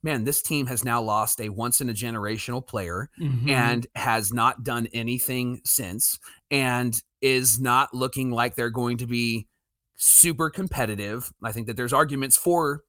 man, 0.07 0.23
this 0.25 0.41
team 0.41 0.67
has 0.67 0.85
now 0.85 1.03
lost 1.03 1.41
a 1.41 1.49
once 1.49 1.81
in 1.81 1.91
a 1.91 1.93
generational 1.93 2.65
player 2.65 3.11
Mhm. 3.21 3.51
and 3.51 3.87
has 3.97 4.33
not 4.33 4.63
done 4.63 4.87
anything 4.95 5.61
since 5.65 6.19
and 6.51 7.03
is 7.21 7.59
not 7.61 7.93
looking 7.93 8.31
like 8.31 8.55
they're 8.55 8.71
going 8.71 8.97
to 8.99 9.07
be 9.07 9.49
super 9.97 10.49
competitive. 10.49 11.33
I 11.43 11.51
think 11.51 11.67
that 11.67 11.77
there's 11.77 11.93
arguments 11.93 12.37
for 12.37 12.85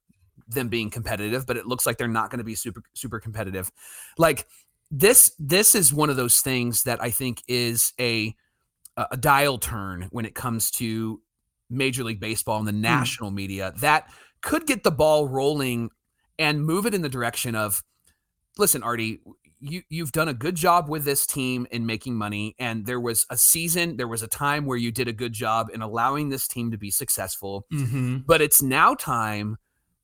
them 0.46 0.68
being 0.68 0.90
competitive, 0.90 1.44
but 1.44 1.56
it 1.56 1.66
looks 1.66 1.86
like 1.86 1.98
they're 1.98 2.06
not 2.06 2.30
going 2.30 2.38
to 2.38 2.44
be 2.44 2.54
super 2.54 2.82
super 2.94 3.18
competitive. 3.18 3.70
Like 4.16 4.46
this 4.90 5.32
this 5.38 5.74
is 5.74 5.92
one 5.92 6.10
of 6.10 6.16
those 6.16 6.40
things 6.40 6.84
that 6.84 7.02
I 7.02 7.10
think 7.10 7.42
is 7.48 7.92
a 8.00 8.34
a 8.96 9.16
dial 9.16 9.58
turn 9.58 10.08
when 10.12 10.24
it 10.24 10.34
comes 10.34 10.70
to 10.72 11.20
Major 11.68 12.04
League 12.04 12.20
Baseball 12.20 12.58
and 12.58 12.68
the 12.68 12.72
national 12.72 13.30
media 13.30 13.72
that 13.78 14.08
could 14.40 14.66
get 14.66 14.84
the 14.84 14.90
ball 14.92 15.26
rolling 15.28 15.90
and 16.38 16.64
move 16.64 16.86
it 16.86 16.94
in 16.94 17.02
the 17.02 17.08
direction 17.08 17.54
of 17.54 17.82
listen 18.58 18.82
Arte 18.82 19.20
you 19.60 19.82
you've 19.88 20.12
done 20.12 20.28
a 20.28 20.34
good 20.34 20.54
job 20.54 20.88
with 20.88 21.04
this 21.04 21.26
team 21.26 21.66
in 21.70 21.84
making 21.84 22.14
money 22.14 22.54
and 22.58 22.86
there 22.86 23.00
was 23.00 23.26
a 23.30 23.36
season 23.36 23.96
there 23.96 24.08
was 24.08 24.22
a 24.22 24.28
time 24.28 24.66
where 24.66 24.76
you 24.78 24.92
did 24.92 25.08
a 25.08 25.12
good 25.12 25.32
job 25.32 25.68
in 25.72 25.82
allowing 25.82 26.28
this 26.28 26.46
team 26.46 26.70
to 26.70 26.78
be 26.78 26.90
successful 26.90 27.66
Mhm. 27.72 28.24
but 28.26 28.40
it's 28.40 28.62
now 28.62 28.94
time 28.94 29.56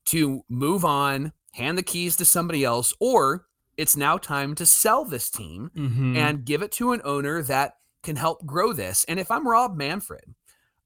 to 0.06 0.42
move 0.48 0.84
on 0.84 1.32
hand 1.52 1.78
the 1.78 1.82
keys 1.82 2.16
to 2.16 2.24
somebody 2.24 2.64
else 2.64 2.92
or 3.00 3.46
it's 3.76 3.96
now 3.96 4.16
time 4.18 4.54
to 4.56 4.66
sell 4.66 5.04
this 5.04 5.30
team 5.30 5.70
Mhm. 5.76 6.16
and 6.16 6.44
give 6.44 6.62
it 6.62 6.72
to 6.72 6.92
an 6.92 7.00
owner 7.04 7.42
that 7.42 7.74
can 8.02 8.16
help 8.16 8.44
grow 8.44 8.72
this. 8.72 9.04
And 9.08 9.18
if 9.18 9.30
I'm 9.30 9.48
Rob 9.48 9.76
Manfred, 9.76 10.34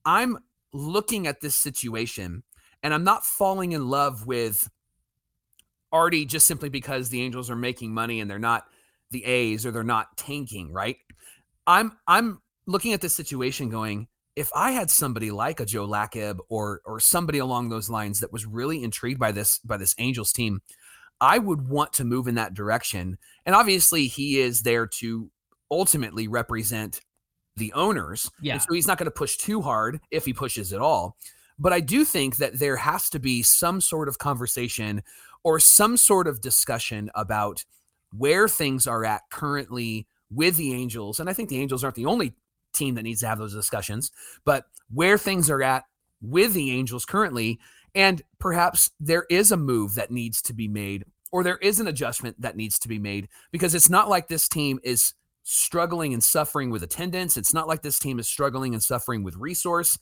I'm 0.05 0.39
looking 0.73 1.27
at 1.27 1.41
this 1.41 1.55
situation 1.57 2.45
and 2.83 2.95
I'm 2.95 3.03
not 3.05 3.27
falling 3.27 3.73
in 3.73 3.89
love 3.89 4.25
with 4.27 4.71
Arte 5.93 6.25
just 6.25 6.47
simply 6.47 6.69
because 6.69 7.09
the 7.09 7.23
Angels 7.23 7.51
are 7.51 7.57
making 7.57 7.93
money 7.93 8.21
and 8.21 8.31
they're 8.31 8.39
not 8.39 8.65
the 9.11 9.25
A's 9.25 9.65
or 9.65 9.71
they're 9.71 9.83
not 9.83 10.17
tanking, 10.17 10.73
right? 10.73 10.97
I'm 11.67 11.97
I'm 12.07 12.41
looking 12.67 12.93
at 12.93 13.01
this 13.01 13.15
situation 13.15 13.69
going, 13.69 14.09
if 14.37 14.51
I 14.55 14.73
had 14.73 14.91
somebody 14.91 15.31
like 15.31 15.61
a 15.61 15.67
Joe 15.67 15.87
Lacob 15.87 16.39
or 16.49 16.81
or 16.85 17.01
somebody 17.01 17.39
along 17.39 17.69
those 17.69 17.91
lines 17.91 18.21
that 18.21 18.33
was 18.33 18.47
really 18.47 18.83
intrigued 18.83 19.19
by 19.19 19.33
this 19.33 19.59
by 19.59 19.77
this 19.77 19.95
Angels 19.99 20.33
team, 20.33 20.63
I 21.21 21.39
would 21.39 21.69
want 21.69 21.93
to 21.95 22.05
move 22.05 22.29
in 22.29 22.37
that 22.37 22.55
direction. 22.55 23.19
And 23.47 23.55
obviously 23.55 24.07
he 24.07 24.41
is 24.41 24.63
there 24.63 24.87
to 24.99 25.31
ultimately 25.71 26.29
represent 26.29 27.01
the 27.57 27.73
owners. 27.73 28.31
Yeah. 28.41 28.55
And 28.55 28.63
so 28.63 28.73
he's 28.73 28.87
not 28.87 28.99
going 28.99 29.07
to 29.07 29.11
push 29.11 29.37
too 29.37 29.61
hard 29.61 30.01
if 30.11 30.25
he 30.25 30.33
pushes 30.33 30.73
at 30.73 30.81
all. 30.81 31.17
But 31.59 31.73
I 31.73 31.81
do 31.81 32.05
think 32.05 32.37
that 32.37 32.59
there 32.59 32.77
has 32.77 33.11
to 33.11 33.19
be 33.19 33.43
some 33.43 33.81
sort 33.81 34.09
of 34.09 34.19
conversation 34.19 35.03
or 35.45 35.61
some 35.61 35.97
sort 35.97 36.27
of 36.27 36.41
discussion 36.41 37.11
about 37.15 37.65
where 38.17 38.49
things 38.49 38.87
are 38.87 39.05
at 39.05 39.23
currently 39.31 40.07
with 40.31 40.57
the 40.57 40.75
Angels, 40.75 41.21
and 41.21 41.29
I 41.29 41.33
think 41.33 41.49
the 41.49 41.61
Angels 41.61 41.85
aren't 41.85 41.97
the 41.97 42.07
only 42.07 42.35
team 42.73 42.95
that 42.95 43.03
needs 43.03 43.21
to 43.21 43.29
have 43.29 43.39
those 43.39 43.55
discussions, 43.55 44.11
but 44.45 44.65
where 44.93 45.19
things 45.19 45.51
are 45.51 45.63
at 45.63 45.85
with 46.21 46.53
the 46.53 46.71
Angels 46.71 47.05
currently, 47.05 47.59
and 47.95 48.23
perhaps 48.39 48.91
there 49.01 49.27
is 49.31 49.53
a 49.53 49.57
move 49.57 49.95
that 49.95 50.11
needs 50.11 50.43
to 50.43 50.53
be 50.53 50.69
made 50.69 51.05
or 51.31 51.43
there 51.43 51.59
is 51.59 51.81
an 51.81 51.89
adjustment 51.89 52.41
that 52.41 52.57
needs 52.57 52.79
to 52.79 52.89
be 52.89 52.99
made 52.99 53.29
because 53.53 53.75
it's 53.75 53.91
not 53.91 54.09
like 54.09 54.29
this 54.29 54.49
team 54.49 54.79
is 54.83 55.15
struggling 55.43 56.13
and 56.13 56.23
suffering 56.23 56.71
with 56.71 56.83
attendance. 56.83 57.37
It's 57.37 57.55
not 57.55 57.69
like 57.69 57.83
this 57.83 57.99
team 57.99 58.19
is 58.19 58.29
struggling 58.29 58.75
and 58.75 58.83
suffering 58.83 59.23
with 59.23 59.37
resource. 59.37 59.99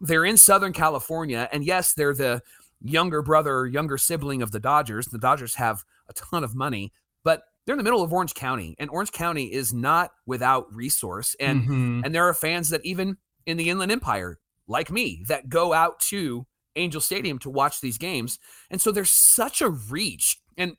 They're 0.00 0.24
in 0.24 0.36
Southern 0.36 0.72
California, 0.72 1.48
and 1.52 1.64
yes, 1.64 1.94
they're 1.94 2.14
the 2.14 2.42
younger 2.84 3.22
brother, 3.22 3.66
younger 3.66 3.98
sibling 3.98 4.42
of 4.42 4.52
the 4.52 4.60
Dodgers. 4.60 5.06
The 5.06 5.18
Dodgers 5.18 5.56
have 5.56 5.82
a 6.08 6.12
ton 6.12 6.44
of 6.44 6.54
money, 6.54 6.92
but 7.24 7.42
they're 7.64 7.72
in 7.72 7.78
the 7.78 7.84
middle 7.84 8.02
of 8.02 8.12
Orange 8.12 8.34
County, 8.34 8.76
and 8.78 8.90
Orange 8.90 9.10
County 9.10 9.52
is 9.52 9.72
not 9.72 10.10
without 10.26 10.72
resource. 10.72 11.34
And 11.40 11.62
mm-hmm. 11.62 12.00
and 12.04 12.14
there 12.14 12.28
are 12.28 12.34
fans 12.34 12.68
that 12.70 12.84
even 12.84 13.16
in 13.46 13.56
the 13.56 13.70
Inland 13.70 13.90
Empire, 13.90 14.38
like 14.68 14.90
me, 14.90 15.24
that 15.28 15.48
go 15.48 15.72
out 15.72 15.98
to 16.00 16.46
Angel 16.76 17.00
Stadium 17.00 17.38
to 17.40 17.50
watch 17.50 17.80
these 17.80 17.98
games. 17.98 18.38
And 18.70 18.80
so 18.80 18.92
there's 18.92 19.10
such 19.10 19.62
a 19.62 19.68
reach. 19.70 20.38
And 20.56 20.76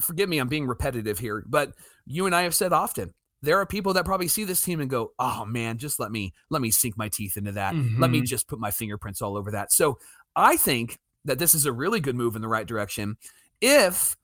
forgive 0.00 0.28
me, 0.28 0.38
I'm 0.38 0.48
being 0.48 0.66
repetitive 0.66 1.18
here, 1.18 1.44
but 1.46 1.72
you 2.06 2.26
and 2.26 2.34
I 2.34 2.42
have 2.42 2.54
said 2.54 2.72
often 2.72 3.14
there 3.44 3.58
are 3.58 3.66
people 3.66 3.92
that 3.92 4.04
probably 4.04 4.28
see 4.28 4.44
this 4.44 4.62
team 4.62 4.80
and 4.80 4.88
go, 4.88 5.12
"Oh 5.18 5.44
man, 5.44 5.78
just 5.78 6.00
let 6.00 6.10
me 6.10 6.32
let 6.50 6.62
me 6.62 6.70
sink 6.70 6.96
my 6.96 7.08
teeth 7.08 7.36
into 7.36 7.52
that. 7.52 7.74
Mm-hmm. 7.74 8.00
Let 8.00 8.10
me 8.10 8.18
mm-hmm. 8.18 8.24
just 8.24 8.48
put 8.48 8.58
my 8.58 8.70
fingerprints 8.70 9.20
all 9.20 9.36
over 9.36 9.50
that." 9.52 9.72
So 9.72 9.98
I 10.34 10.56
think 10.56 10.98
that 11.24 11.38
this 11.38 11.54
is 11.54 11.66
a 11.66 11.72
really 11.72 12.00
good 12.00 12.16
move 12.16 12.36
in 12.36 12.42
the 12.42 12.48
right 12.48 12.66
direction 12.66 13.16
if 13.60 14.16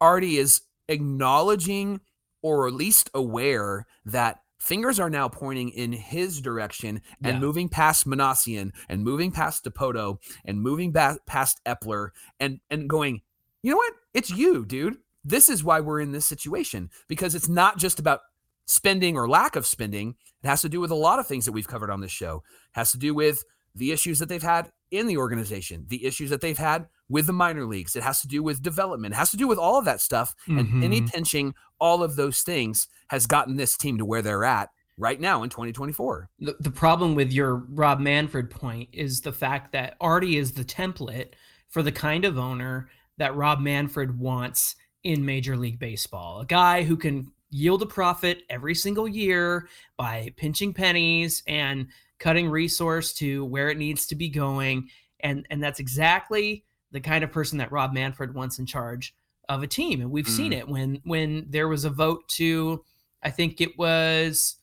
Arte 0.00 0.36
is 0.36 0.62
acknowledging 0.88 2.00
or 2.42 2.68
at 2.68 2.74
least 2.74 3.10
aware 3.14 3.86
that 4.04 4.40
fingers 4.58 4.98
are 5.00 5.10
now 5.10 5.28
pointing 5.28 5.70
in 5.70 5.92
his 5.92 6.40
direction 6.40 7.02
and 7.22 7.34
yeah. 7.34 7.38
moving 7.38 7.68
past 7.68 8.06
Minasian 8.06 8.70
and 8.88 9.04
moving 9.04 9.30
past 9.30 9.64
Dipoto 9.64 10.18
and 10.44 10.60
moving 10.60 10.92
back 10.92 11.18
past 11.26 11.60
Eppler 11.66 12.10
and 12.40 12.60
and 12.70 12.88
going, 12.88 13.20
you 13.62 13.70
know 13.70 13.76
what? 13.76 13.94
It's 14.12 14.30
you, 14.30 14.64
dude. 14.64 14.96
This 15.24 15.48
is 15.48 15.64
why 15.64 15.80
we're 15.80 16.00
in 16.00 16.12
this 16.12 16.26
situation 16.26 16.90
because 17.08 17.34
it's 17.34 17.48
not 17.48 17.78
just 17.78 17.98
about 17.98 18.20
spending 18.66 19.16
or 19.16 19.28
lack 19.28 19.56
of 19.56 19.66
spending. 19.66 20.16
It 20.42 20.46
has 20.46 20.62
to 20.62 20.68
do 20.68 20.80
with 20.80 20.90
a 20.90 20.96
lot 20.96 21.18
of 21.18 21.26
things 21.26 21.44
that 21.46 21.52
we've 21.52 21.68
covered 21.68 21.90
on 21.90 22.00
this 22.00 22.12
show. 22.12 22.42
It 22.74 22.78
has 22.78 22.92
to 22.92 22.98
do 22.98 23.14
with 23.14 23.44
the 23.74 23.92
issues 23.92 24.18
that 24.18 24.28
they've 24.28 24.42
had 24.42 24.70
in 24.96 25.06
the 25.06 25.16
organization, 25.16 25.84
the 25.88 26.04
issues 26.04 26.30
that 26.30 26.40
they've 26.40 26.58
had 26.58 26.86
with 27.08 27.26
the 27.26 27.32
minor 27.32 27.66
leagues. 27.66 27.96
It 27.96 28.02
has 28.02 28.20
to 28.20 28.28
do 28.28 28.42
with 28.42 28.62
development. 28.62 29.14
It 29.14 29.18
has 29.18 29.30
to 29.32 29.36
do 29.36 29.48
with 29.48 29.58
all 29.58 29.78
of 29.78 29.84
that 29.84 30.00
stuff. 30.00 30.34
Mm-hmm. 30.48 30.58
And 30.58 30.82
penny 30.82 31.02
pinching 31.02 31.54
all 31.78 32.02
of 32.02 32.16
those 32.16 32.40
things 32.40 32.88
has 33.08 33.26
gotten 33.26 33.56
this 33.56 33.76
team 33.76 33.98
to 33.98 34.04
where 34.04 34.22
they're 34.22 34.44
at 34.44 34.70
right 34.96 35.20
now 35.20 35.42
in 35.42 35.50
2024. 35.50 36.28
The, 36.38 36.56
the 36.60 36.70
problem 36.70 37.14
with 37.14 37.32
your 37.32 37.56
Rob 37.56 38.00
Manfred 38.00 38.50
point 38.50 38.88
is 38.92 39.20
the 39.20 39.32
fact 39.32 39.72
that 39.72 39.96
Arte 40.00 40.36
is 40.36 40.52
the 40.52 40.64
template 40.64 41.30
for 41.68 41.82
the 41.82 41.92
kind 41.92 42.24
of 42.24 42.38
owner 42.38 42.88
that 43.18 43.36
Rob 43.36 43.60
Manfred 43.60 44.18
wants 44.18 44.76
in 45.02 45.24
Major 45.24 45.56
League 45.56 45.78
Baseball. 45.78 46.40
A 46.40 46.46
guy 46.46 46.82
who 46.82 46.96
can 46.96 47.30
yield 47.50 47.82
a 47.82 47.86
profit 47.86 48.42
every 48.50 48.74
single 48.74 49.06
year 49.06 49.68
by 49.96 50.32
pinching 50.36 50.72
pennies 50.72 51.42
and 51.46 51.86
cutting 52.18 52.48
resource 52.48 53.12
to 53.14 53.44
where 53.46 53.70
it 53.70 53.78
needs 53.78 54.06
to 54.06 54.14
be 54.14 54.28
going. 54.28 54.88
And, 55.20 55.46
and 55.50 55.62
that's 55.62 55.80
exactly 55.80 56.64
the 56.90 57.00
kind 57.00 57.24
of 57.24 57.32
person 57.32 57.58
that 57.58 57.72
Rob 57.72 57.92
Manfred 57.92 58.34
wants 58.34 58.58
in 58.58 58.66
charge 58.66 59.14
of 59.48 59.62
a 59.62 59.66
team. 59.66 60.00
And 60.00 60.10
we've 60.10 60.26
mm. 60.26 60.36
seen 60.36 60.52
it 60.52 60.68
when 60.68 61.00
when 61.04 61.46
there 61.50 61.68
was 61.68 61.84
a 61.84 61.90
vote 61.90 62.26
to, 62.28 62.84
I 63.22 63.30
think 63.30 63.60
it 63.60 63.76
was 63.78 64.56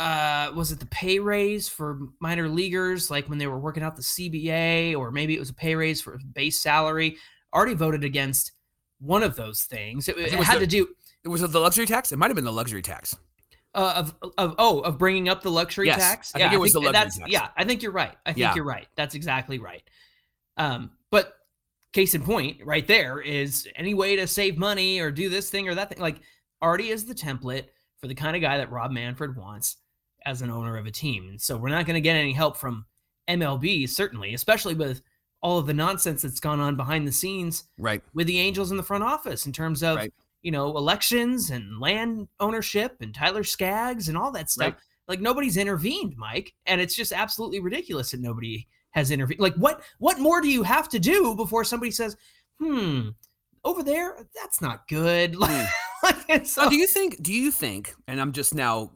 uh 0.00 0.50
was 0.54 0.72
it 0.72 0.80
the 0.80 0.86
pay 0.86 1.18
raise 1.18 1.68
for 1.68 1.98
minor 2.20 2.48
leaguers 2.48 3.10
like 3.10 3.28
when 3.28 3.38
they 3.38 3.46
were 3.46 3.58
working 3.58 3.82
out 3.82 3.96
the 3.96 4.02
CBA 4.02 4.96
or 4.96 5.10
maybe 5.10 5.34
it 5.34 5.40
was 5.40 5.50
a 5.50 5.54
pay 5.54 5.74
raise 5.74 6.00
for 6.00 6.18
base 6.32 6.60
salary 6.60 7.16
Arte 7.52 7.74
voted 7.74 8.04
against 8.04 8.52
one 9.00 9.22
of 9.22 9.36
those 9.36 9.64
things 9.64 10.08
it, 10.08 10.16
it 10.16 10.32
had 10.32 10.56
the, 10.56 10.60
to 10.60 10.66
do 10.66 10.88
it 11.24 11.28
was 11.28 11.40
the 11.40 11.60
luxury 11.60 11.86
tax 11.86 12.12
it 12.12 12.18
might 12.18 12.28
have 12.28 12.36
been 12.36 12.44
the 12.44 12.52
luxury 12.52 12.82
tax 12.82 13.16
uh, 13.74 13.94
of 13.96 14.14
of 14.36 14.54
oh 14.58 14.80
of 14.80 14.98
bringing 14.98 15.28
up 15.28 15.42
the 15.42 15.50
luxury 15.50 15.86
yes, 15.86 15.98
tax. 15.98 16.32
I 16.34 16.38
yeah, 16.38 16.44
think 16.46 16.54
it 16.54 16.60
was 16.60 16.72
the 16.72 16.80
luxury 16.80 17.02
tax. 17.02 17.18
Yeah, 17.26 17.48
I 17.56 17.64
think 17.64 17.82
you're 17.82 17.92
right. 17.92 18.16
I 18.26 18.32
think 18.32 18.38
yeah. 18.38 18.54
you're 18.54 18.64
right. 18.64 18.86
That's 18.96 19.14
exactly 19.14 19.58
right. 19.58 19.82
Um, 20.56 20.90
but 21.10 21.34
case 21.92 22.14
in 22.14 22.22
point, 22.22 22.58
right 22.64 22.86
there 22.86 23.20
is 23.20 23.68
any 23.76 23.94
way 23.94 24.16
to 24.16 24.26
save 24.26 24.58
money 24.58 25.00
or 25.00 25.10
do 25.10 25.28
this 25.28 25.50
thing 25.50 25.68
or 25.68 25.74
that 25.74 25.90
thing. 25.90 25.98
Like 25.98 26.20
Arte 26.60 26.90
is 26.90 27.04
the 27.04 27.14
template 27.14 27.66
for 27.98 28.08
the 28.08 28.14
kind 28.14 28.36
of 28.36 28.42
guy 28.42 28.58
that 28.58 28.70
Rob 28.70 28.90
Manfred 28.90 29.36
wants 29.36 29.76
as 30.26 30.42
an 30.42 30.50
owner 30.50 30.76
of 30.76 30.86
a 30.86 30.90
team. 30.90 31.28
And 31.28 31.40
so 31.40 31.56
we're 31.56 31.70
not 31.70 31.86
going 31.86 31.94
to 31.94 32.00
get 32.00 32.16
any 32.16 32.32
help 32.32 32.56
from 32.56 32.86
MLB, 33.28 33.88
certainly, 33.88 34.34
especially 34.34 34.74
with 34.74 35.02
all 35.42 35.58
of 35.58 35.66
the 35.66 35.74
nonsense 35.74 36.22
that's 36.22 36.40
gone 36.40 36.60
on 36.60 36.76
behind 36.76 37.06
the 37.06 37.12
scenes 37.12 37.64
right 37.78 38.02
with 38.12 38.26
the 38.26 38.38
angels 38.38 38.70
in 38.70 38.76
the 38.76 38.82
front 38.82 39.02
office 39.02 39.46
in 39.46 39.52
terms 39.52 39.82
of 39.82 39.96
right 39.96 40.12
you 40.42 40.50
know, 40.50 40.76
elections 40.76 41.50
and 41.50 41.80
land 41.80 42.28
ownership 42.38 42.96
and 43.00 43.14
Tyler 43.14 43.44
Skaggs 43.44 44.08
and 44.08 44.16
all 44.16 44.32
that 44.32 44.50
stuff. 44.50 44.74
Right. 44.74 44.82
Like 45.08 45.20
nobody's 45.20 45.56
intervened, 45.56 46.14
Mike, 46.16 46.54
and 46.66 46.80
it's 46.80 46.94
just 46.94 47.12
absolutely 47.12 47.60
ridiculous 47.60 48.12
that 48.12 48.20
nobody 48.20 48.66
has 48.92 49.10
intervened. 49.10 49.40
Like 49.40 49.54
what 49.54 49.82
what 49.98 50.18
more 50.18 50.40
do 50.40 50.48
you 50.48 50.62
have 50.62 50.88
to 50.90 50.98
do 50.98 51.34
before 51.34 51.64
somebody 51.64 51.90
says, 51.90 52.16
"Hmm, 52.60 53.08
over 53.64 53.82
there, 53.82 54.26
that's 54.34 54.60
not 54.60 54.86
good." 54.88 55.36
Hmm. 56.02 56.16
like, 56.30 56.46
so, 56.46 56.70
do 56.70 56.76
you 56.76 56.86
think? 56.86 57.22
Do 57.22 57.30
you 57.30 57.50
think? 57.50 57.94
And 58.08 58.20
I'm 58.22 58.32
just 58.32 58.54
now, 58.54 58.90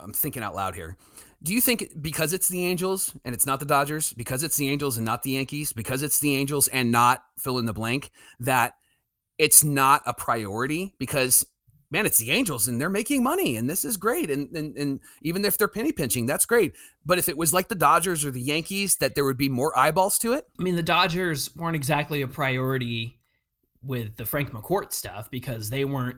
I'm 0.00 0.12
thinking 0.12 0.40
out 0.40 0.54
loud 0.54 0.76
here. 0.76 0.96
Do 1.42 1.52
you 1.52 1.60
think 1.60 1.90
because 2.00 2.32
it's 2.32 2.46
the 2.46 2.64
Angels 2.64 3.12
and 3.24 3.34
it's 3.34 3.44
not 3.44 3.58
the 3.58 3.66
Dodgers, 3.66 4.12
because 4.12 4.44
it's 4.44 4.56
the 4.56 4.68
Angels 4.68 4.96
and 4.96 5.04
not 5.04 5.24
the 5.24 5.32
Yankees, 5.32 5.72
because 5.72 6.04
it's 6.04 6.20
the 6.20 6.36
Angels 6.36 6.68
and 6.68 6.92
not 6.92 7.24
fill 7.38 7.58
in 7.58 7.66
the 7.66 7.72
blank, 7.72 8.12
that 8.38 8.74
it's 9.38 9.64
not 9.64 10.02
a 10.06 10.14
priority 10.14 10.94
because 10.98 11.44
man, 11.94 12.06
it's 12.06 12.18
the 12.18 12.32
Angels 12.32 12.66
and 12.66 12.80
they're 12.80 12.90
making 12.90 13.22
money 13.22 13.56
and 13.56 13.70
this 13.70 13.84
is 13.84 13.96
great. 13.96 14.28
And, 14.28 14.50
and, 14.56 14.76
and 14.76 15.00
even 15.22 15.44
if 15.44 15.56
they're 15.56 15.68
penny 15.68 15.92
pinching, 15.92 16.26
that's 16.26 16.44
great. 16.44 16.74
But 17.06 17.18
if 17.18 17.28
it 17.28 17.36
was 17.36 17.52
like 17.54 17.68
the 17.68 17.76
Dodgers 17.76 18.24
or 18.24 18.32
the 18.32 18.40
Yankees, 18.40 18.96
that 18.96 19.14
there 19.14 19.24
would 19.24 19.36
be 19.36 19.48
more 19.48 19.78
eyeballs 19.78 20.18
to 20.18 20.32
it. 20.32 20.44
I 20.58 20.62
mean, 20.64 20.74
the 20.74 20.82
Dodgers 20.82 21.54
weren't 21.54 21.76
exactly 21.76 22.22
a 22.22 22.26
priority 22.26 23.20
with 23.80 24.16
the 24.16 24.26
Frank 24.26 24.50
McCourt 24.50 24.92
stuff 24.92 25.30
because 25.30 25.70
they 25.70 25.84
weren't 25.84 26.16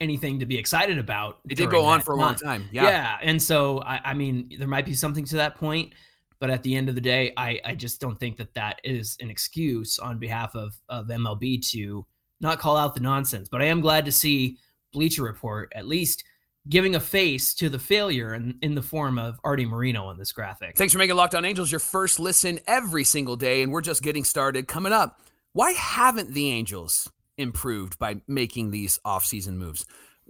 anything 0.00 0.40
to 0.40 0.46
be 0.46 0.58
excited 0.58 0.98
about. 0.98 1.38
It 1.48 1.54
did 1.54 1.70
go 1.70 1.84
on 1.84 2.00
for 2.00 2.14
a 2.14 2.16
long 2.16 2.34
time. 2.34 2.68
Yeah. 2.72 2.82
Yeah. 2.82 3.16
And 3.22 3.40
so, 3.40 3.82
I, 3.82 4.00
I 4.06 4.14
mean, 4.14 4.50
there 4.58 4.66
might 4.66 4.84
be 4.84 4.94
something 4.94 5.24
to 5.26 5.36
that 5.36 5.54
point. 5.54 5.92
But 6.40 6.50
at 6.50 6.64
the 6.64 6.74
end 6.74 6.88
of 6.88 6.96
the 6.96 7.00
day, 7.00 7.32
I, 7.36 7.60
I 7.64 7.74
just 7.76 8.00
don't 8.00 8.18
think 8.18 8.36
that 8.38 8.52
that 8.54 8.80
is 8.82 9.16
an 9.20 9.30
excuse 9.30 10.00
on 10.00 10.18
behalf 10.18 10.56
of, 10.56 10.74
of 10.88 11.06
MLB 11.06 11.64
to 11.70 12.04
not 12.40 12.58
call 12.58 12.76
out 12.76 12.94
the 12.94 13.00
nonsense. 13.00 13.48
But 13.48 13.62
I 13.62 13.66
am 13.66 13.80
glad 13.80 14.04
to 14.04 14.12
see 14.12 14.58
Bleacher 14.92 15.22
Report 15.22 15.72
at 15.74 15.86
least 15.86 16.24
giving 16.68 16.94
a 16.94 17.00
face 17.00 17.52
to 17.54 17.68
the 17.68 17.78
failure 17.78 18.34
in, 18.34 18.58
in 18.62 18.74
the 18.74 18.82
form 18.82 19.18
of 19.18 19.38
Arte 19.44 19.66
Moreno 19.66 20.06
on 20.06 20.16
this 20.16 20.32
graphic. 20.32 20.76
Thanks 20.76 20.92
for 20.92 20.98
making 20.98 21.16
Locked 21.16 21.34
On 21.34 21.44
Angels 21.44 21.70
your 21.70 21.80
first 21.80 22.18
listen 22.18 22.58
every 22.66 23.04
single 23.04 23.36
day, 23.36 23.62
and 23.62 23.70
we're 23.70 23.82
just 23.82 24.02
getting 24.02 24.24
started. 24.24 24.66
Coming 24.66 24.92
up, 24.92 25.20
why 25.52 25.72
haven't 25.72 26.32
the 26.32 26.50
Angels 26.50 27.10
improved 27.36 27.98
by 27.98 28.16
making 28.26 28.70
these 28.70 28.98
offseason 29.04 29.54
moves? 29.54 29.84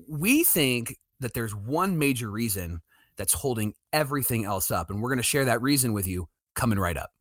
We 0.08 0.42
think 0.42 0.98
that 1.20 1.34
there's 1.34 1.54
one 1.54 1.98
major 1.98 2.30
reason 2.30 2.80
that's 3.16 3.32
holding 3.32 3.74
everything 3.92 4.44
else 4.44 4.72
up, 4.72 4.90
and 4.90 5.00
we're 5.00 5.10
going 5.10 5.18
to 5.18 5.22
share 5.22 5.44
that 5.44 5.62
reason 5.62 5.92
with 5.92 6.06
you 6.06 6.28
coming 6.54 6.78
right 6.78 6.96
up. 6.96 7.12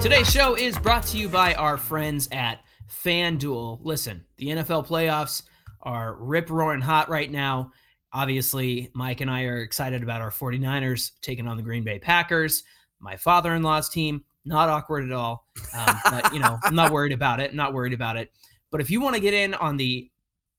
Today's 0.00 0.30
show 0.30 0.54
is 0.54 0.78
brought 0.78 1.02
to 1.06 1.18
you 1.18 1.28
by 1.28 1.54
our 1.54 1.76
friends 1.76 2.28
at 2.30 2.60
FanDuel. 2.88 3.80
Listen, 3.82 4.24
the 4.36 4.46
NFL 4.46 4.86
playoffs 4.86 5.42
are 5.82 6.14
rip 6.20 6.50
roaring 6.50 6.80
hot 6.80 7.08
right 7.08 7.28
now. 7.28 7.72
Obviously, 8.12 8.92
Mike 8.94 9.20
and 9.22 9.30
I 9.30 9.42
are 9.46 9.60
excited 9.60 10.04
about 10.04 10.20
our 10.20 10.30
49ers 10.30 11.10
taking 11.20 11.48
on 11.48 11.56
the 11.56 11.64
Green 11.64 11.82
Bay 11.82 11.98
Packers. 11.98 12.62
My 13.00 13.16
father 13.16 13.56
in 13.56 13.64
law's 13.64 13.88
team, 13.88 14.22
not 14.44 14.68
awkward 14.68 15.04
at 15.04 15.10
all. 15.10 15.44
Um, 15.76 15.96
but, 16.04 16.32
you 16.32 16.38
know, 16.38 16.58
I'm 16.62 16.76
not 16.76 16.92
worried 16.92 17.12
about 17.12 17.40
it. 17.40 17.52
Not 17.52 17.74
worried 17.74 17.92
about 17.92 18.16
it. 18.16 18.30
But 18.70 18.80
if 18.80 18.90
you 18.90 19.00
want 19.00 19.16
to 19.16 19.20
get 19.20 19.34
in 19.34 19.52
on 19.54 19.76
the 19.76 20.08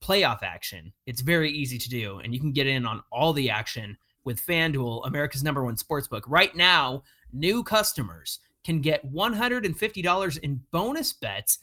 playoff 0.02 0.42
action, 0.42 0.92
it's 1.06 1.22
very 1.22 1.50
easy 1.50 1.78
to 1.78 1.88
do. 1.88 2.18
And 2.18 2.34
you 2.34 2.40
can 2.40 2.52
get 2.52 2.66
in 2.66 2.84
on 2.84 3.02
all 3.10 3.32
the 3.32 3.48
action 3.48 3.96
with 4.24 4.44
FanDuel, 4.46 5.06
America's 5.06 5.42
number 5.42 5.64
one 5.64 5.76
sportsbook. 5.76 6.24
Right 6.26 6.54
now, 6.54 7.04
new 7.32 7.64
customers 7.64 8.38
can 8.64 8.80
get 8.80 9.10
$150 9.12 10.38
in 10.38 10.60
bonus 10.70 11.12
bets 11.12 11.58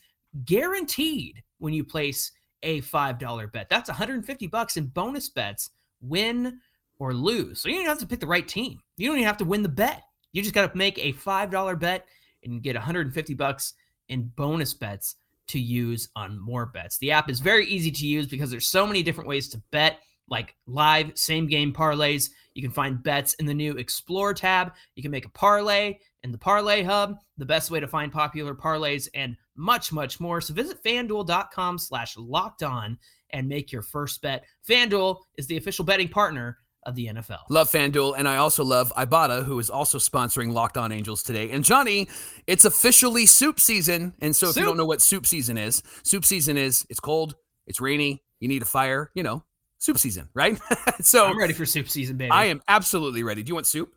guaranteed 0.45 1.43
when 1.59 1.73
you 1.73 1.83
place 1.83 2.31
a 2.63 2.81
$5 2.81 3.51
bet. 3.51 3.69
That's 3.69 3.89
150 3.89 4.47
bucks 4.47 4.77
in 4.77 4.87
bonus 4.87 5.29
bets, 5.29 5.69
win 6.01 6.59
or 6.99 7.13
lose. 7.13 7.61
So 7.61 7.69
you 7.69 7.75
don't 7.75 7.85
have 7.85 7.99
to 7.99 8.07
pick 8.07 8.19
the 8.19 8.27
right 8.27 8.47
team. 8.47 8.79
You 8.97 9.07
don't 9.07 9.17
even 9.17 9.27
have 9.27 9.37
to 9.37 9.45
win 9.45 9.63
the 9.63 9.69
bet. 9.69 10.03
You 10.33 10.41
just 10.41 10.55
got 10.55 10.71
to 10.71 10.77
make 10.77 10.97
a 10.97 11.13
$5 11.13 11.79
bet 11.79 12.05
and 12.43 12.61
get 12.61 12.75
150 12.75 13.33
bucks 13.35 13.73
in 14.09 14.31
bonus 14.35 14.73
bets 14.73 15.15
to 15.47 15.59
use 15.59 16.09
on 16.15 16.39
more 16.39 16.65
bets. 16.65 16.97
The 16.97 17.11
app 17.11 17.29
is 17.29 17.39
very 17.39 17.67
easy 17.67 17.91
to 17.91 18.05
use 18.05 18.27
because 18.27 18.51
there's 18.51 18.67
so 18.67 18.85
many 18.85 19.01
different 19.03 19.29
ways 19.29 19.47
to 19.49 19.61
bet, 19.71 19.99
like 20.29 20.55
live 20.65 21.11
same 21.15 21.47
game 21.47 21.73
parlays. 21.73 22.29
You 22.53 22.61
can 22.61 22.71
find 22.71 23.01
bets 23.01 23.33
in 23.35 23.45
the 23.45 23.53
new 23.53 23.73
Explore 23.73 24.33
tab. 24.33 24.73
You 24.95 25.03
can 25.03 25.11
make 25.11 25.25
a 25.25 25.29
parlay 25.29 25.97
in 26.23 26.31
the 26.31 26.37
Parlay 26.37 26.83
Hub, 26.83 27.17
the 27.37 27.45
best 27.45 27.71
way 27.71 27.79
to 27.79 27.87
find 27.87 28.11
popular 28.11 28.53
parlays, 28.53 29.07
and 29.13 29.37
much, 29.55 29.91
much 29.91 30.19
more. 30.19 30.41
So 30.41 30.53
visit 30.53 30.83
fanduel.com 30.83 31.77
slash 31.77 32.17
locked 32.17 32.63
on 32.63 32.97
and 33.31 33.47
make 33.47 33.71
your 33.71 33.81
first 33.81 34.21
bet. 34.21 34.45
FanDuel 34.67 35.19
is 35.37 35.47
the 35.47 35.57
official 35.57 35.85
betting 35.85 36.09
partner 36.09 36.57
of 36.85 36.95
the 36.95 37.07
NFL. 37.07 37.39
Love 37.49 37.69
FanDuel, 37.69 38.15
and 38.17 38.27
I 38.27 38.37
also 38.37 38.63
love 38.63 38.93
Ibotta, 38.95 39.43
who 39.43 39.59
is 39.59 39.69
also 39.69 39.97
sponsoring 39.97 40.53
Locked 40.53 40.77
On 40.77 40.91
Angels 40.91 41.21
today. 41.21 41.51
And 41.51 41.63
Johnny, 41.63 42.07
it's 42.47 42.65
officially 42.65 43.25
soup 43.25 43.59
season. 43.59 44.13
And 44.21 44.35
so 44.35 44.47
if 44.47 44.53
Soup. 44.53 44.61
you 44.61 44.65
don't 44.65 44.77
know 44.77 44.85
what 44.85 45.01
soup 45.01 45.25
season 45.25 45.57
is, 45.57 45.83
soup 46.03 46.23
season 46.23 46.57
is 46.57 46.85
it's 46.89 46.99
cold, 46.99 47.35
it's 47.67 47.81
rainy, 47.81 48.23
you 48.39 48.47
need 48.47 48.61
a 48.61 48.65
fire, 48.65 49.11
you 49.15 49.23
know, 49.23 49.43
soup 49.79 49.97
season, 49.97 50.29
right? 50.33 50.59
so 51.01 51.25
I'm 51.25 51.37
ready 51.37 51.53
for 51.53 51.65
soup 51.65 51.89
season, 51.89 52.17
baby. 52.17 52.31
I 52.31 52.45
am 52.45 52.61
absolutely 52.67 53.23
ready. 53.23 53.43
Do 53.43 53.49
you 53.49 53.55
want 53.55 53.67
soup 53.67 53.93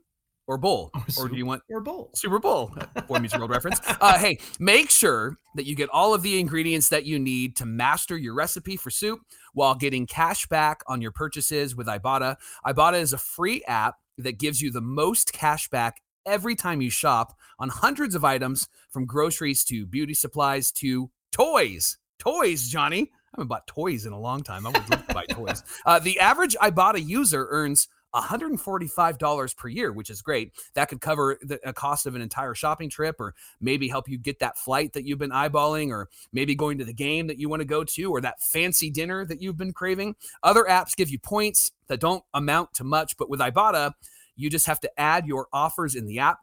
or 0.46 0.58
bowl? 0.58 0.90
Or 1.18 1.25
Or 1.25 1.28
do 1.28 1.37
you 1.37 1.46
want 1.46 1.62
or 1.70 1.80
bowl. 1.80 2.10
Super 2.14 2.38
Bowl, 2.38 2.75
Boy 3.08 3.18
Meets 3.18 3.37
World 3.37 3.50
reference. 3.50 3.80
Uh, 4.00 4.18
hey, 4.18 4.38
make 4.58 4.90
sure 4.90 5.37
that 5.54 5.66
you 5.66 5.75
get 5.75 5.88
all 5.90 6.14
of 6.14 6.22
the 6.22 6.40
ingredients 6.40 6.88
that 6.88 7.04
you 7.04 7.18
need 7.18 7.56
to 7.56 7.66
master 7.66 8.16
your 8.16 8.34
recipe 8.34 8.76
for 8.76 8.90
soup 8.90 9.20
while 9.52 9.75
getting 9.75 10.06
cash 10.06 10.46
back 10.46 10.82
on 10.87 11.02
your 11.02 11.10
purchases 11.10 11.76
with 11.76 11.87
Ibotta. 11.87 12.37
Ibotta 12.64 13.00
is 13.00 13.12
a 13.12 13.18
free 13.18 13.62
app 13.64 13.96
that 14.16 14.38
gives 14.38 14.60
you 14.62 14.70
the 14.70 14.80
most 14.80 15.32
cash 15.32 15.68
back 15.68 16.00
every 16.25 16.54
time 16.54 16.80
you 16.80 16.90
shop 16.90 17.37
on 17.58 17.68
hundreds 17.68 18.14
of 18.14 18.25
items 18.25 18.68
from 18.90 19.06
groceries 19.06 19.64
to 19.64 19.87
beauty 19.87 20.14
supplies 20.14 20.70
to 20.72 21.10
toys. 21.32 21.99
Toys, 22.18 22.68
Johnny. 22.68 23.10
I 23.32 23.37
haven't 23.37 23.49
bought 23.49 23.66
toys 23.66 24.06
in 24.06 24.12
a 24.12 24.18
long 24.18 24.42
time. 24.42 24.66
I 24.66 24.70
would 24.70 24.90
love 24.90 25.06
to 25.06 25.14
buy 25.14 25.26
toys. 25.26 25.62
Uh, 25.87 25.99
the 25.99 26.18
average 26.20 26.56
Ibotta 26.60 27.04
user 27.04 27.46
earns 27.50 27.88
$145 28.14 29.56
per 29.56 29.68
year, 29.68 29.92
which 29.92 30.10
is 30.10 30.20
great. 30.20 30.52
That 30.75 30.88
could 30.88 31.00
cover 31.00 31.38
the 31.42 31.60
a 31.66 31.72
cost 31.72 32.06
of 32.06 32.14
an 32.14 32.22
entire 32.22 32.54
shopping 32.54 32.90
trip 32.90 33.16
or 33.18 33.34
maybe 33.60 33.88
help 33.88 34.08
you 34.08 34.18
get 34.18 34.40
that 34.40 34.58
flight 34.58 34.92
that 34.92 35.04
you've 35.04 35.18
been 35.18 35.30
eyeballing 35.30 35.90
or 35.90 36.08
maybe 36.32 36.54
going 36.54 36.78
to 36.78 36.84
the 36.84 36.92
game 36.92 37.28
that 37.28 37.38
you 37.38 37.49
want 37.49 37.60
to 37.60 37.66
go 37.66 37.84
to 37.84 38.04
or 38.04 38.20
that 38.20 38.42
fancy 38.42 38.90
dinner 38.90 39.25
that 39.25 39.40
you've 39.40 39.56
been 39.56 39.72
craving. 39.72 40.16
Other 40.42 40.64
apps 40.64 40.96
give 40.96 41.08
you 41.08 41.18
points 41.18 41.72
that 41.88 42.00
don't 42.00 42.25
amount 42.34 42.75
to 42.75 42.84
much, 42.84 43.16
but 43.16 43.30
with 43.30 43.40
Ibotta, 43.40 43.92
you 44.37 44.50
just 44.50 44.66
have 44.66 44.80
to 44.80 45.00
add 45.00 45.26
your 45.26 45.46
offers 45.52 45.94
in 45.94 46.06
the 46.06 46.18
app, 46.18 46.38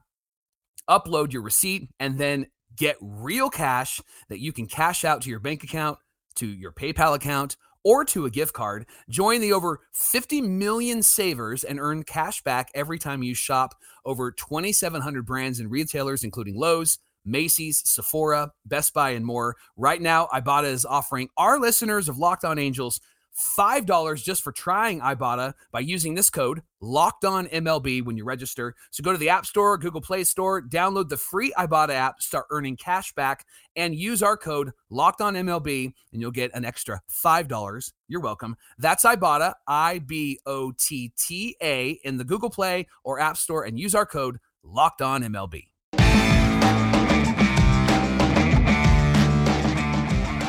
upload 0.90 1.34
your 1.34 1.42
receipt, 1.42 1.90
and 2.00 2.18
then 2.18 2.48
get 2.76 2.96
real 3.02 3.50
cash 3.50 4.00
that 4.30 4.40
you 4.40 4.54
can 4.54 4.68
cash 4.68 5.04
out 5.04 5.22
to 5.24 5.30
your 5.30 5.40
bank 5.40 5.64
account, 5.64 5.98
to 6.38 6.48
your 6.48 6.72
PayPal 6.72 7.16
account, 7.16 7.58
or 7.84 8.04
to 8.04 8.26
a 8.26 8.30
gift 8.30 8.54
card. 8.54 8.86
Join 9.10 9.40
the 9.40 9.54
over 9.54 9.80
50 9.94 10.42
million 10.42 11.02
savers 11.02 11.64
and 11.64 11.80
earn 11.80 12.04
cash 12.04 12.42
back 12.44 12.70
every 12.76 13.00
time 13.00 13.24
you 13.24 13.34
shop 13.34 13.76
over 14.04 14.32
2,700 14.32 15.26
brands 15.26 15.60
and 15.60 15.72
retailers, 15.72 16.24
including 16.24 16.58
Lowe's, 16.58 17.00
Macy's, 17.24 17.82
Sephora, 17.86 18.52
Best 18.66 18.94
Buy, 18.94 19.12
and 19.12 19.26
more. 19.26 19.56
Right 19.76 20.02
now, 20.02 20.28
Ibotta 20.34 20.66
is 20.66 20.86
offering 20.86 21.30
our 21.38 21.60
listeners 21.60 22.10
of 22.10 22.18
Locked 22.18 22.46
On 22.46 22.58
Angels 22.58 23.00
$5 23.38 24.24
just 24.24 24.44
for 24.44 24.52
trying 24.52 25.00
Ibotta 25.00 25.54
by 25.72 25.80
using 25.80 26.16
this 26.16 26.30
code 26.30 26.62
locked 26.82 27.26
on 27.26 27.48
MLB 27.48 28.04
when 28.04 28.18
you 28.18 28.24
register. 28.24 28.76
So 28.92 29.04
go 29.04 29.12
to 29.12 29.18
the 29.18 29.30
App 29.30 29.46
Store, 29.46 29.78
Google 29.78 30.02
Play 30.02 30.24
Store, 30.24 30.62
download 30.62 31.10
the 31.10 31.18
free 31.18 31.54
Ibotta 31.58 31.94
app, 31.94 32.22
start 32.22 32.46
earning 32.50 32.78
cash 32.78 33.14
back, 33.14 33.46
and 33.76 33.96
use 33.96 34.24
our 34.24 34.38
code 34.38 34.72
locked 34.90 35.22
on 35.22 35.36
MLB, 35.36 35.94
and 36.14 36.22
you'll 36.22 36.32
get 36.32 36.52
an 36.54 36.66
extra 36.66 37.02
$5. 37.10 37.92
You're 38.08 38.22
welcome. 38.22 38.56
That's 38.78 39.06
Ibotta, 39.06 39.54
I 39.68 40.00
B 40.00 40.40
O 40.46 40.74
T 40.78 41.12
T 41.18 41.56
A, 41.62 41.92
in 42.04 42.18
the 42.18 42.24
Google 42.24 42.50
Play 42.50 42.88
or 43.04 43.20
App 43.20 43.38
Store, 43.38 43.64
and 43.64 43.80
use 43.80 43.96
our 43.96 44.06
code 44.06 44.38
locked 44.64 45.02
on 45.02 45.24
MLB. 45.24 45.68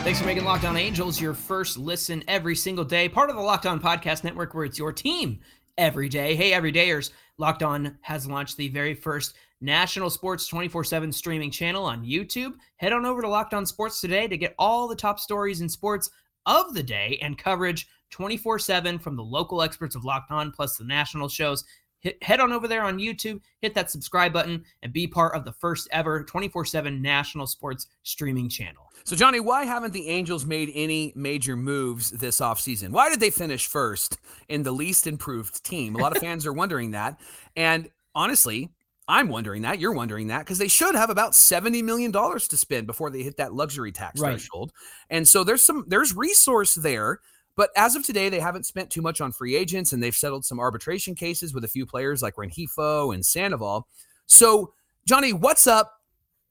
Thanks 0.09 0.21
for 0.21 0.27
making 0.27 0.45
Locked 0.45 0.65
On 0.65 0.75
Angels 0.75 1.21
your 1.21 1.35
first 1.35 1.77
listen 1.77 2.25
every 2.29 2.57
single 2.57 2.83
day. 2.83 3.11
Part 3.11 3.29
of 3.29 3.37
the 3.37 3.43
Locked 3.43 3.67
On 3.67 3.79
Podcast 3.79 4.25
Network, 4.25 4.55
where 4.55 4.65
it's 4.65 4.79
your 4.79 4.91
team 4.91 5.39
every 5.77 6.09
day. 6.09 6.35
Hey, 6.35 6.53
everydayers, 6.53 7.11
Locked 7.37 7.63
On 7.63 7.95
has 8.01 8.27
launched 8.27 8.57
the 8.57 8.69
very 8.69 8.95
first 8.95 9.37
national 9.61 10.09
sports 10.09 10.49
24 10.49 10.85
7 10.85 11.13
streaming 11.13 11.51
channel 11.51 11.85
on 11.85 12.07
YouTube. 12.07 12.55
Head 12.79 12.95
on 12.95 13.05
over 13.05 13.21
to 13.21 13.29
Locked 13.29 13.53
On 13.53 13.67
Sports 13.67 14.01
today 14.01 14.27
to 14.27 14.39
get 14.39 14.55
all 14.59 14.89
the 14.89 14.97
top 14.97 15.21
stories 15.21 15.61
in 15.61 15.69
sports 15.69 16.09
of 16.47 16.73
the 16.73 16.83
day 16.83 17.19
and 17.21 17.37
coverage 17.37 17.87
24 18.09 18.61
7 18.61 18.99
from 18.99 19.15
the 19.15 19.23
local 19.23 19.61
experts 19.61 19.95
of 19.95 20.07
Locked 20.07 20.31
On, 20.31 20.51
plus 20.51 20.79
the 20.79 20.85
national 20.85 21.29
shows. 21.29 21.67
Hit, 22.01 22.23
head 22.23 22.39
on 22.41 22.53
over 22.53 22.69
there 22.69 22.85
on 22.85 22.99
YouTube, 22.99 23.41
hit 23.61 23.75
that 23.75 23.91
subscribe 23.91 24.33
button, 24.33 24.65
and 24.83 24.93
be 24.93 25.07
part 25.07 25.35
of 25.35 25.45
the 25.45 25.53
first 25.53 25.89
ever 25.91 26.23
24 26.23 26.65
7 26.65 27.03
national 27.03 27.47
sports 27.47 27.89
streaming 28.05 28.49
channel. 28.49 28.85
So, 29.05 29.17
Johnny, 29.17 29.41
why 29.41 29.65
haven't 29.65 29.93
the 29.93 30.09
Angels 30.09 30.45
made 30.45 30.71
any 30.75 31.13
major 31.17 31.57
moves 31.57 32.11
this 32.11 32.41
offseason? 32.41 32.91
Why 32.91 33.09
did 33.09 33.21
they 33.21 33.31
finish 33.31 33.67
first 33.67 34.19
in 34.49 34.63
the 34.63 34.73
least 34.73 35.07
improved 35.07 35.65
team? 35.65 35.97
A 35.97 35.99
lot 35.99 36.15
of 36.15 36.19
fans 36.23 36.47
are 36.47 36.53
wondering 36.53 36.91
that. 36.93 37.19
And 37.57 37.89
honestly, 38.15 38.69
I'm 39.09 39.29
wondering 39.31 39.63
that. 39.63 39.81
You're 39.81 39.95
wondering 39.95 40.27
that 40.29 40.41
because 40.41 40.59
they 40.59 40.69
should 40.69 40.95
have 40.95 41.09
about 41.09 41.33
$70 41.33 41.83
million 41.83 42.13
to 42.13 42.57
spend 42.57 42.87
before 42.87 43.09
they 43.09 43.23
hit 43.23 43.39
that 43.39 43.55
luxury 43.55 43.91
tax 43.91 44.21
Right. 44.21 44.33
threshold. 44.33 44.73
And 45.09 45.27
so 45.27 45.43
there's 45.45 45.63
some 45.63 45.85
there's 45.89 46.15
resource 46.15 46.75
there. 46.75 47.21
But 47.59 47.71
as 47.75 47.97
of 47.97 48.05
today, 48.05 48.29
they 48.29 48.39
haven't 48.39 48.67
spent 48.67 48.89
too 48.89 49.03
much 49.03 49.21
on 49.21 49.33
free 49.33 49.57
agents 49.57 49.93
and 49.93 50.01
they've 50.01 50.15
settled 50.15 50.45
some 50.45 50.61
arbitration 50.61 51.17
cases 51.17 51.53
with 51.53 51.65
a 51.65 51.69
few 51.69 51.87
players 51.87 52.23
like 52.23 52.37
Rengifo 52.37 53.13
and 53.13 53.27
Sandoval. 53.27 53.89
So, 54.27 54.75
Johnny, 55.09 55.33
what's 55.33 55.67
up? 55.67 55.93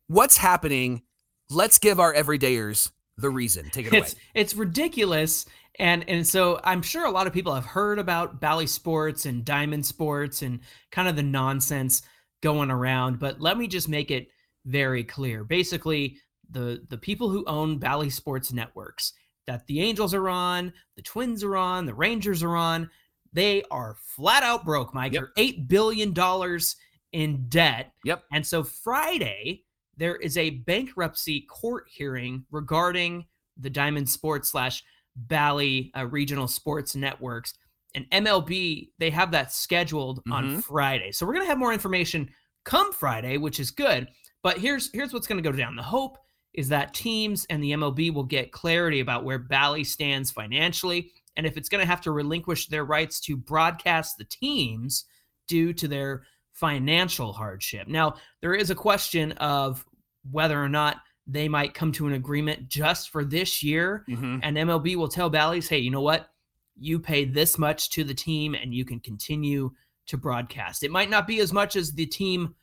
What's 0.08 0.36
happening? 0.36 1.04
Let's 1.50 1.80
give 1.80 2.02
our 2.02 2.13
everydayers 2.13 2.91
the 3.17 3.30
reason. 3.30 3.70
Take 3.70 3.86
it 3.86 3.93
away. 3.93 4.00
it's 4.00 4.15
it's 4.34 4.54
ridiculous 4.54 5.46
and 5.80 6.08
and 6.10 6.26
so 6.26 6.60
i'm 6.63 6.82
sure 6.82 7.06
a 7.06 7.12
lot 7.12 7.28
of 7.28 7.34
people 7.34 7.54
have 7.54 7.65
heard 7.65 8.00
about 8.00 8.41
bally 8.41 8.65
sports 8.65 9.26
and 9.28 9.46
diamond 9.46 9.86
sports 9.86 10.41
and 10.41 10.60
kind 10.91 11.08
of 11.08 11.15
the 11.15 11.24
nonsense 11.24 12.02
going 12.41 12.72
around 12.72 13.20
but 13.20 13.39
let 13.39 13.58
me 13.58 13.67
just 13.67 13.88
make 13.88 14.10
it 14.10 14.28
very 14.65 15.04
clear 15.04 15.43
basically 15.43 16.17
the 16.50 16.84
the 16.89 16.98
people 16.98 17.30
who 17.30 17.46
own 17.46 17.78
bally 17.78 18.10
sports 18.10 18.52
networks 18.52 19.13
that 19.47 19.65
the 19.67 19.81
angels 19.81 20.13
are 20.13 20.29
on 20.29 20.71
the 20.95 21.01
twins 21.01 21.43
are 21.43 21.55
on 21.57 21.86
the 21.86 21.93
rangers 21.93 22.43
are 22.43 22.55
on 22.55 22.89
they 23.33 23.63
are 23.71 23.95
flat 23.99 24.43
out 24.43 24.63
broke 24.63 24.93
mike 24.93 25.13
Yep. 25.13 25.21
they're 25.21 25.31
eight 25.38 25.67
billion 25.67 26.13
dollars 26.13 26.75
in 27.13 27.47
debt 27.49 27.93
Yep. 28.05 28.23
and 28.31 28.45
so 28.45 28.63
Friday, 28.63 29.63
there 29.95 30.17
is 30.17 30.38
a 30.38 30.51
bankruptcy 30.51 31.41
court 31.49 31.86
hearing 31.89 32.45
regarding 32.51 33.25
the 33.57 33.69
Diamond 33.69 34.07
Sports 34.10 34.51
slash 34.51 34.83
Bally 35.15 35.91
uh, 35.97 36.05
Regional 36.05 36.47
Sports 36.47 36.95
Networks. 36.95 37.53
And 37.95 38.05
MLB, 38.12 38.89
they 38.99 39.10
have 39.10 39.31
that 39.31 39.51
scheduled 39.51 40.21
on 40.29 40.57
Mhm. 40.57 40.63
Friday. 40.65 41.12
So 41.12 41.25
we're 41.25 41.33
going 41.33 41.45
to 41.45 41.49
have 41.49 41.57
more 41.57 41.73
information 41.73 42.29
come 42.65 42.93
Friday, 42.93 43.38
which 43.38 43.60
is 43.60 43.71
good. 43.71 44.07
But 44.43 44.60
here's 44.60 44.91
here's 44.93 45.13
what's 45.13 45.25
going 45.25 45.41
to 45.41 45.49
go 45.51 45.55
down. 45.55 45.75
The 45.75 45.81
hope 45.81 46.17
is 46.58 46.67
that 46.70 46.93
teams 46.93 47.46
and 47.50 47.63
the 47.63 47.72
MLB 47.72 48.13
will 48.13 48.24
get 48.24 48.52
clarity 48.52 49.00
about 49.00 49.24
where 49.24 49.38
Bally 49.39 49.84
stands 49.86 50.32
financially 50.32 51.12
and 51.38 51.46
if 51.46 51.56
it's 51.56 51.70
going 51.70 51.82
to 51.82 51.88
have 51.89 52.02
to 52.02 52.12
relinquish 52.12 52.67
their 52.67 52.84
rights 52.84 53.20
to 53.22 53.38
broadcast 53.38 54.17
the 54.17 54.26
teams 54.26 55.06
due 55.48 55.72
to 55.72 55.88
their 55.88 56.24
financial 56.52 57.32
hardship. 57.32 57.88
Now, 57.88 58.15
there 58.41 58.56
is 58.56 58.72
a 58.72 58.76
question 58.76 59.34
of 59.34 59.86
whether 60.32 60.62
or 60.62 60.67
not 60.67 60.98
they 61.28 61.48
might 61.48 61.76
come 61.76 61.91
to 61.91 62.08
an 62.08 62.13
agreement 62.13 62.67
just 62.67 63.12
for 63.12 63.24
this 63.24 63.62
year 63.62 64.04
Mhm. 64.10 64.39
and 64.41 64.58
MLB 64.58 64.96
will 64.96 65.08
tell 65.10 65.30
Bally's, 65.30 65.70
hey, 65.70 65.78
you 65.78 65.91
know 65.91 66.02
what? 66.02 66.32
You 66.76 67.00
pay 67.00 67.26
this 67.26 67.60
much 67.60 67.91
to 67.91 68.04
the 68.04 68.13
team 68.15 68.56
and 68.56 68.74
you 68.74 68.84
can 68.84 69.00
continue 69.00 69.72
to 70.08 70.17
broadcast. 70.17 70.84
It 70.84 70.89
might 70.91 71.10
not 71.10 71.28
be 71.28 71.39
as 71.39 71.54
much 71.54 71.76
as 71.76 71.91
the 71.91 72.06
team 72.08 72.56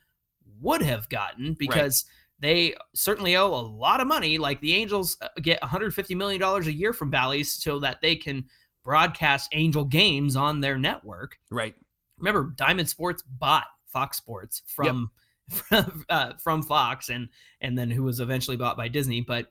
would 0.59 0.81
have 0.81 1.07
gotten 1.09 1.53
because 1.53 2.05
they 2.39 2.75
certainly 2.93 3.35
owe 3.35 3.47
a 3.47 3.67
lot 3.67 4.01
of 4.01 4.07
money. 4.07 4.37
Like 4.37 4.59
the 4.61 4.73
Angels 4.73 5.17
uh, 5.21 5.27
get 5.41 5.61
$150 5.61 6.15
million 6.15 6.41
a 6.41 6.59
year 6.69 6.93
from 6.93 7.09
Bally's 7.09 7.51
so 7.51 7.79
that 7.79 8.01
they 8.01 8.15
can 8.15 8.45
broadcast 8.83 9.49
Angel 9.53 9.85
games 9.85 10.35
on 10.35 10.59
their 10.59 10.77
network. 10.77 11.37
Right. 11.49 11.75
Remember, 12.17 12.53
Diamond 12.55 12.89
Sports 12.89 13.23
bought 13.23 13.65
Fox 13.87 14.17
Sports 14.17 14.61
from 14.67 15.11
from, 15.49 16.03
uh, 16.09 16.33
from 16.41 16.63
Fox, 16.63 17.09
and 17.09 17.29
and 17.61 17.77
then 17.77 17.91
who 17.91 18.03
was 18.03 18.19
eventually 18.19 18.57
bought 18.57 18.77
by 18.77 18.87
Disney. 18.87 19.21
But 19.21 19.47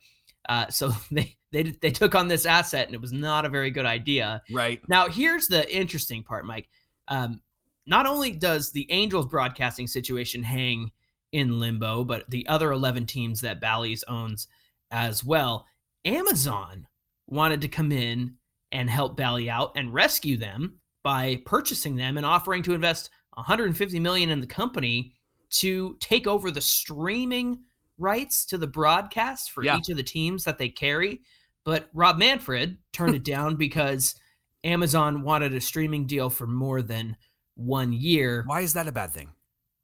uh, 0.48 0.68
so 0.68 0.92
they 1.10 1.36
they 1.52 1.62
they 1.62 1.90
took 1.90 2.14
on 2.14 2.28
this 2.28 2.46
asset, 2.46 2.86
and 2.86 2.94
it 2.94 3.00
was 3.00 3.12
not 3.12 3.44
a 3.44 3.50
very 3.50 3.70
good 3.70 3.86
idea. 3.86 4.42
Right. 4.50 4.80
Now, 4.88 5.08
here's 5.08 5.46
the 5.46 5.72
interesting 5.74 6.22
part, 6.22 6.46
Mike. 6.46 6.68
Um, 7.08 7.40
not 7.86 8.06
only 8.06 8.32
does 8.32 8.72
the 8.72 8.90
Angels 8.90 9.26
broadcasting 9.26 9.86
situation 9.86 10.42
hang 10.42 10.90
in 11.34 11.58
limbo, 11.58 12.04
but 12.04 12.24
the 12.30 12.46
other 12.46 12.70
11 12.70 13.06
teams 13.06 13.40
that 13.40 13.60
Bally's 13.60 14.04
owns 14.04 14.46
as 14.92 15.24
well. 15.24 15.66
Amazon 16.04 16.86
wanted 17.26 17.60
to 17.60 17.68
come 17.68 17.90
in 17.90 18.34
and 18.70 18.88
help 18.88 19.16
Bally 19.16 19.50
out 19.50 19.72
and 19.74 19.92
rescue 19.92 20.36
them 20.36 20.78
by 21.02 21.42
purchasing 21.44 21.96
them 21.96 22.16
and 22.16 22.24
offering 22.24 22.62
to 22.62 22.72
invest 22.72 23.10
150 23.34 23.98
million 23.98 24.30
in 24.30 24.40
the 24.40 24.46
company 24.46 25.12
to 25.50 25.96
take 26.00 26.26
over 26.28 26.50
the 26.52 26.60
streaming 26.60 27.58
rights 27.98 28.44
to 28.46 28.56
the 28.58 28.66
broadcast 28.66 29.50
for 29.50 29.64
Yeah. 29.64 29.76
each 29.78 29.88
of 29.88 29.96
the 29.96 30.02
teams 30.04 30.44
that 30.44 30.56
they 30.58 30.68
carry. 30.68 31.20
But 31.64 31.88
Rob 31.94 32.16
Manfred 32.18 32.78
turned 32.92 33.14
it 33.16 33.24
down 33.34 33.56
because 33.56 34.14
Amazon 34.62 35.22
wanted 35.22 35.52
a 35.52 35.60
streaming 35.60 36.06
deal 36.06 36.30
for 36.30 36.46
more 36.46 36.80
than 36.80 37.16
one 37.56 37.92
year. 37.92 38.44
Why 38.46 38.60
is 38.60 38.72
that 38.74 38.88
a 38.88 38.92
bad 38.92 39.12
thing? 39.12 39.30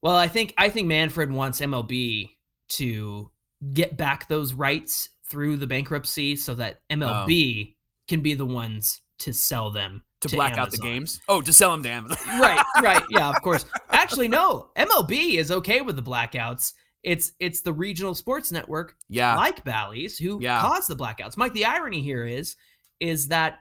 Well, 0.02 0.16
I 0.16 0.28
think 0.28 0.54
I 0.56 0.68
think 0.68 0.86
Manfred 0.88 1.30
wants 1.30 1.60
MLB 1.60 2.30
to 2.70 3.30
get 3.72 3.96
back 3.96 4.28
those 4.28 4.54
rights 4.54 5.10
through 5.28 5.56
the 5.56 5.66
bankruptcy 5.66 6.36
so 6.36 6.54
that 6.54 6.80
MLB 6.90 7.68
oh. 7.68 7.74
can 8.08 8.20
be 8.20 8.34
the 8.34 8.46
ones 8.46 9.00
to 9.20 9.32
sell 9.32 9.70
them 9.70 10.02
To, 10.22 10.28
black 10.28 10.56
out 10.58 10.70
the 10.70 10.78
games? 10.78 11.20
Oh, 11.28 11.40
to 11.42 11.52
sell 11.52 11.70
them 11.72 11.82
to 11.82 11.90
Amazon. 11.90 12.18
right, 12.40 12.64
right. 12.82 13.02
Yeah, 13.10 13.28
of 13.28 13.40
course. 13.42 13.64
Actually, 13.90 14.28
no. 14.28 14.70
MLB 14.76 15.34
is 15.34 15.50
okay 15.50 15.82
with 15.82 15.96
the 15.96 16.02
blackouts. 16.02 16.72
It's 17.02 17.32
it's 17.38 17.60
the 17.60 17.72
regional 17.72 18.14
sports 18.14 18.52
network 18.52 18.94
yeah. 19.08 19.36
like 19.36 19.64
Bally's 19.64 20.18
who 20.18 20.38
Yeah. 20.40 20.60
caused 20.60 20.88
the 20.88 20.96
blackouts. 20.96 21.36
Mike, 21.36 21.54
the 21.54 21.64
irony 21.64 22.02
here 22.02 22.26
is 22.26 22.56
is 22.98 23.28
that 23.28 23.60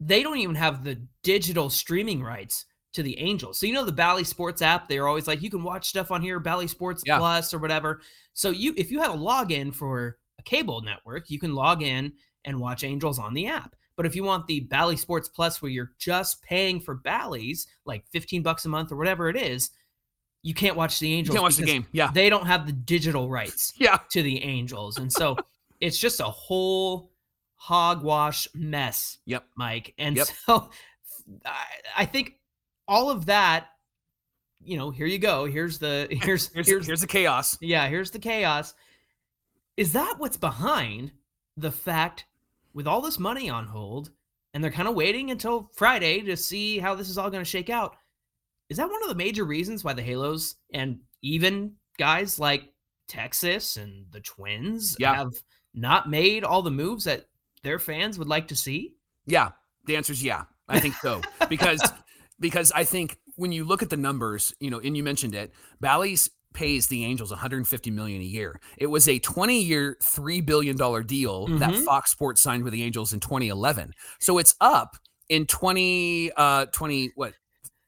they 0.00 0.22
don't 0.22 0.38
even 0.38 0.56
have 0.56 0.84
the 0.84 1.00
digital 1.22 1.70
streaming 1.70 2.22
rights 2.22 2.66
to 2.92 3.02
the 3.02 3.18
Angels. 3.18 3.58
So 3.58 3.66
you 3.66 3.72
know 3.72 3.84
the 3.84 3.92
Bally 3.92 4.24
Sports 4.24 4.62
app, 4.62 4.88
they're 4.88 5.08
always 5.08 5.26
like 5.26 5.42
you 5.42 5.50
can 5.50 5.62
watch 5.62 5.88
stuff 5.88 6.10
on 6.10 6.20
here, 6.22 6.38
Bally 6.40 6.66
Sports 6.68 7.02
Yeah. 7.06 7.18
Plus 7.18 7.52
or 7.54 7.58
whatever. 7.58 8.00
So 8.34 8.50
you 8.50 8.74
if 8.76 8.90
you 8.90 9.00
have 9.00 9.12
a 9.14 9.16
login 9.18 9.74
for 9.74 10.18
a 10.38 10.42
cable 10.42 10.80
network, 10.82 11.30
you 11.30 11.38
can 11.38 11.54
log 11.54 11.82
in 11.82 12.12
and 12.44 12.58
watch 12.60 12.84
Angels 12.84 13.18
on 13.18 13.34
the 13.34 13.46
app. 13.46 13.74
But 13.96 14.06
if 14.06 14.16
you 14.16 14.24
want 14.24 14.46
the 14.46 14.60
Bally 14.60 14.96
Sports 14.96 15.28
Plus 15.28 15.60
where 15.60 15.70
you're 15.70 15.92
just 15.98 16.42
paying 16.42 16.80
for 16.80 16.94
Bally's, 16.94 17.66
like 17.84 18.04
15 18.10 18.42
bucks 18.42 18.64
a 18.64 18.68
month 18.68 18.90
or 18.90 18.96
whatever 18.96 19.28
it 19.28 19.36
is, 19.36 19.70
you 20.42 20.54
can't 20.54 20.76
watch 20.76 20.98
the 20.98 21.08
You 21.08 21.16
Angels. 21.18 21.34
can't 21.34 21.42
watch 21.42 21.56
the 21.56 21.64
game. 21.66 21.86
Yeah. 21.92 22.10
They 22.12 22.28
don't 22.30 22.46
have 22.46 22.66
the 22.66 22.72
digital 22.72 23.28
rights 23.38 23.74
Yeah. 23.76 23.98
to 24.10 24.22
the 24.22 24.42
Angels. 24.42 24.98
And 24.98 25.12
so 25.12 25.36
it's 25.80 25.98
just 25.98 26.20
a 26.20 26.24
whole 26.24 27.10
hogwash 27.56 28.48
mess, 28.54 29.18
Yep. 29.26 29.44
Mike. 29.56 29.94
And 29.98 30.16
Yep. 30.16 30.26
so 30.46 30.70
I, 31.46 31.64
I 31.98 32.04
think 32.06 32.34
all 32.88 33.10
of 33.10 33.26
that, 33.26 33.66
you 34.64 34.76
know, 34.76 34.90
here 34.90 35.06
you 35.06 35.18
go. 35.18 35.44
Here's 35.44 35.78
the 35.78 36.06
here's 36.10 36.48
Here's, 36.52 36.66
here's, 36.68 36.86
here's 36.86 37.00
the 37.00 37.06
chaos. 37.06 37.56
yeah, 37.60 37.88
here's 37.88 38.10
the 38.10 38.18
chaos. 38.18 38.74
Is 39.76 39.92
that 39.92 40.16
what's 40.18 40.36
behind 40.36 41.12
the 41.56 41.72
fact 41.72 42.26
with 42.74 42.86
all 42.86 43.00
this 43.00 43.18
money 43.18 43.48
on 43.50 43.66
hold 43.66 44.10
and 44.54 44.62
they're 44.62 44.70
kind 44.70 44.88
of 44.88 44.94
waiting 44.94 45.30
until 45.30 45.70
Friday 45.74 46.20
to 46.22 46.36
see 46.36 46.78
how 46.78 46.94
this 46.94 47.08
is 47.08 47.18
all 47.18 47.30
going 47.30 47.42
to 47.44 47.48
shake 47.50 47.70
out? 47.70 47.96
Is 48.68 48.76
that 48.78 48.90
one 48.90 49.02
of 49.02 49.08
the 49.08 49.14
major 49.14 49.44
reasons 49.44 49.82
why 49.84 49.92
the 49.92 50.02
Halos 50.02 50.56
and 50.72 50.98
even 51.22 51.72
guys 51.98 52.38
like 52.38 52.72
Texas 53.08 53.76
and 53.76 54.06
the 54.10 54.20
Twins 54.20 54.96
Yeah. 54.98 55.14
have 55.14 55.32
not 55.74 56.08
made 56.08 56.44
all 56.44 56.62
the 56.62 56.70
moves 56.70 57.04
that 57.04 57.26
their 57.62 57.78
fans 57.78 58.18
would 58.18 58.28
like 58.28 58.48
to 58.48 58.56
see? 58.56 58.94
Yeah. 59.26 59.50
The 59.86 59.96
answer 59.96 60.12
is 60.12 60.22
yeah. 60.22 60.44
I 60.68 60.80
think 60.80 60.94
so. 60.96 61.20
because 61.48 61.82
because 62.42 62.70
I 62.72 62.84
think 62.84 63.16
when 63.36 63.52
you 63.52 63.64
look 63.64 63.82
at 63.82 63.88
the 63.88 63.96
numbers, 63.96 64.52
you 64.60 64.68
know, 64.70 64.78
and 64.80 64.94
you 64.96 65.02
mentioned 65.02 65.34
it, 65.34 65.52
Bally's 65.80 66.28
pays 66.52 66.88
the 66.88 67.02
Angels 67.06 67.30
150 67.30 67.90
million 67.90 68.20
a 68.20 68.24
year. 68.24 68.60
It 68.76 68.88
was 68.88 69.08
a 69.08 69.18
20-year, 69.20 69.96
3 70.02 70.40
billion 70.42 70.76
dollar 70.76 71.02
deal 71.02 71.46
that 71.58 71.70
Mhm. 71.70 71.84
Fox 71.86 72.10
Sports 72.10 72.42
signed 72.42 72.62
with 72.62 72.74
the 72.74 72.82
Angels 72.82 73.14
in 73.14 73.20
2011. 73.20 73.94
So 74.20 74.36
it's 74.36 74.54
up 74.60 74.96
in 75.30 75.46
20 75.46 76.30
uh 76.36 76.66
20 76.66 77.12
what 77.14 77.32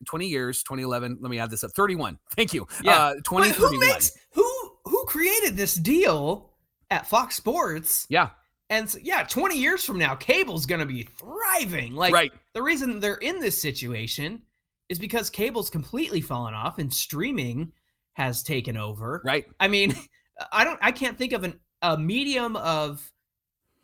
20 0.06 0.26
years, 0.28 0.62
2011. 0.62 1.18
Let 1.20 1.30
me 1.30 1.38
add 1.38 1.50
this 1.50 1.62
up. 1.62 1.72
31. 1.72 2.18
Thank 2.36 2.54
you. 2.54 2.66
Yeah. 2.82 2.92
Uh 2.98 3.14
But 3.16 3.24
2031. 3.24 3.72
who 3.74 3.80
makes 3.80 4.12
who 4.32 4.70
who 4.86 5.04
created 5.06 5.56
this 5.58 5.74
deal 5.74 6.50
at 6.90 7.06
Fox 7.06 7.36
Sports? 7.36 8.06
yeah, 8.08 8.30
And 8.70 8.88
so, 8.88 8.98
yeah, 9.02 9.24
20 9.24 9.58
years 9.58 9.84
from 9.84 9.98
now, 9.98 10.14
cable's 10.14 10.66
going 10.66 10.80
to 10.80 10.86
be 10.86 11.02
thriving. 11.02 11.94
Like 11.94 12.14
right. 12.14 12.32
the 12.54 12.62
reason 12.62 12.98
they're 12.98 13.16
in 13.16 13.40
this 13.40 13.60
situation 13.60 14.42
is 14.88 14.98
because 14.98 15.30
cable's 15.30 15.70
completely 15.70 16.20
fallen 16.20 16.54
off 16.54 16.78
and 16.78 16.92
streaming 16.92 17.72
has 18.14 18.42
taken 18.42 18.76
over. 18.76 19.22
Right. 19.24 19.46
I 19.60 19.68
mean, 19.68 19.94
I 20.52 20.64
don't 20.64 20.78
I 20.82 20.92
can't 20.92 21.18
think 21.18 21.32
of 21.32 21.44
an 21.44 21.60
a 21.82 21.98
medium 21.98 22.56
of 22.56 23.12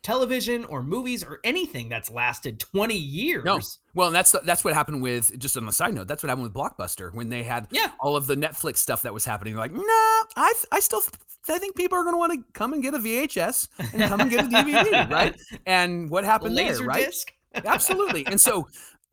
television 0.03 0.65
or 0.65 0.81
movies 0.81 1.23
or 1.23 1.39
anything 1.43 1.87
that's 1.89 2.09
lasted 2.09 2.59
20 2.59 2.95
years. 2.95 3.45
No. 3.45 3.59
Well, 3.93 4.07
and 4.07 4.15
that's 4.15 4.31
that's 4.45 4.63
what 4.63 4.73
happened 4.73 5.01
with 5.01 5.37
just 5.39 5.55
on 5.57 5.67
a 5.67 5.71
side 5.71 5.93
note. 5.93 6.07
That's 6.07 6.23
what 6.23 6.29
happened 6.29 6.43
with 6.43 6.53
Blockbuster 6.53 7.13
when 7.13 7.29
they 7.29 7.43
had 7.43 7.67
Yeah. 7.71 7.91
all 7.99 8.15
of 8.15 8.25
the 8.27 8.35
Netflix 8.35 8.77
stuff 8.77 9.01
that 9.03 9.13
was 9.13 9.25
happening. 9.25 9.55
Like, 9.55 9.71
nah, 9.73 9.81
I 9.83 10.53
I 10.71 10.79
still 10.79 11.01
I 11.49 11.57
think 11.59 11.75
people 11.75 11.97
are 11.97 12.03
going 12.03 12.13
to 12.13 12.17
want 12.19 12.33
to 12.33 12.43
come 12.53 12.73
and 12.73 12.81
get 12.83 12.93
a 12.93 12.99
VHS 12.99 13.67
and 13.93 14.01
come 14.03 14.21
and 14.21 14.29
get 14.29 14.45
a 14.45 14.47
DVD, 14.47 15.09
right? 15.11 15.35
And 15.65 16.09
what 16.09 16.23
happened 16.23 16.55
Laser 16.55 16.79
there, 16.79 16.87
right? 16.87 17.05
disc. 17.07 17.31
Absolutely. 17.65 18.25
And 18.27 18.39
so 18.39 18.67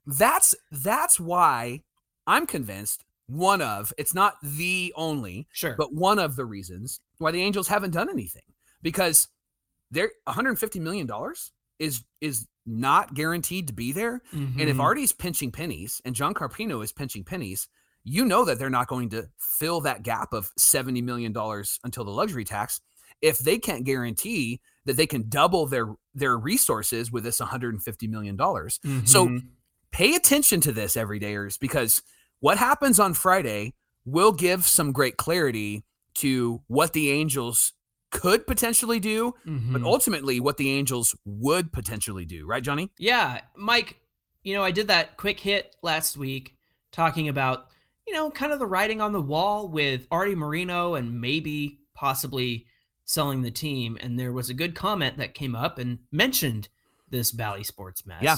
that's 0.06 0.54
that's 0.70 1.18
why 1.20 1.82
I'm 2.26 2.46
convinced 2.46 3.04
one 3.26 3.60
of 3.60 3.92
it's 3.98 4.14
not 4.14 4.34
the 4.42 4.92
only, 4.96 5.48
Sure. 5.52 5.74
but 5.76 5.92
one 5.92 6.18
of 6.18 6.36
the 6.36 6.46
reasons 6.46 7.00
why 7.18 7.30
the 7.30 7.42
Angels 7.42 7.68
haven't 7.68 7.90
done 7.90 8.08
anything 8.08 8.42
because 8.80 9.28
they're 9.90 10.10
150 10.24 10.80
million 10.80 11.06
dollars 11.06 11.52
is 11.78 12.04
is 12.20 12.46
not 12.66 13.14
guaranteed 13.14 13.66
to 13.68 13.72
be 13.72 13.92
there. 13.92 14.20
And 14.32 14.60
if 14.60 14.76
Mhm. 14.76 14.82
Arte's 14.82 15.12
pinching 15.12 15.50
pennies 15.50 16.02
and 16.04 16.14
John 16.14 16.34
Carpino 16.34 16.82
is 16.84 16.92
pinching 16.92 17.24
pennies, 17.24 17.66
you 18.04 18.24
know 18.24 18.44
that 18.44 18.58
they're 18.58 18.68
not 18.68 18.88
going 18.88 19.08
to 19.10 19.28
fill 19.38 19.80
that 19.82 20.02
gap 20.02 20.32
of 20.32 20.50
$70 20.58 21.02
million 21.02 21.34
until 21.84 22.04
the 22.04 22.10
luxury 22.10 22.44
tax 22.44 22.80
if 23.22 23.38
they 23.38 23.58
can't 23.58 23.84
guarantee 23.84 24.60
that 24.84 24.96
they 24.96 25.06
can 25.06 25.28
double 25.28 25.66
their 25.66 25.94
their 26.14 26.36
resources 26.36 27.10
with 27.10 27.24
this 27.24 27.40
$150 27.40 28.08
million. 28.08 28.36
So 29.06 29.28
Mhm. 29.28 29.48
pay 29.90 30.14
attention 30.14 30.60
to 30.62 30.72
this 30.72 30.94
everydayers 30.96 31.58
because 31.58 32.02
what 32.40 32.58
happens 32.58 33.00
on 33.00 33.14
Friday 33.14 33.74
will 34.04 34.32
give 34.32 34.66
some 34.66 34.92
great 34.92 35.16
clarity 35.16 35.84
to 36.14 36.62
what 36.66 36.92
the 36.92 37.10
Angels 37.10 37.72
could 38.10 38.46
potentially 38.46 38.98
do, 39.00 39.34
but 39.44 39.52
Mhm. 39.82 39.84
ultimately 39.84 40.40
what 40.40 40.56
the 40.56 40.70
Angels 40.70 41.14
would 41.24 41.72
potentially 41.72 42.24
do, 42.24 42.46
right, 42.46 42.62
Johnny? 42.62 42.90
Yeah, 42.98 43.42
Mike, 43.56 44.00
you 44.42 44.54
know, 44.54 44.64
I 44.64 44.70
did 44.70 44.88
that 44.88 45.16
quick 45.16 45.40
hit 45.40 45.76
last 45.82 46.16
week 46.16 46.56
talking 46.90 47.28
about, 47.28 47.66
you 48.06 48.14
know, 48.14 48.30
kind 48.30 48.52
of 48.52 48.58
the 48.58 48.66
writing 48.66 49.00
on 49.00 49.12
the 49.12 49.20
wall 49.20 49.68
with 49.68 50.06
Arte 50.10 50.34
Moreno 50.34 50.94
and 50.94 51.20
maybe 51.20 51.80
possibly 51.94 52.66
selling 53.04 53.42
the 53.42 53.50
team. 53.50 53.98
And 54.00 54.18
there 54.18 54.32
was 54.32 54.48
a 54.48 54.54
good 54.54 54.74
comment 54.74 55.18
that 55.18 55.34
came 55.34 55.54
up 55.54 55.78
and 55.78 55.98
mentioned 56.10 56.68
this 57.10 57.30
Bally 57.32 57.64
Sports 57.64 58.06
mess. 58.06 58.22
Yeah. 58.22 58.36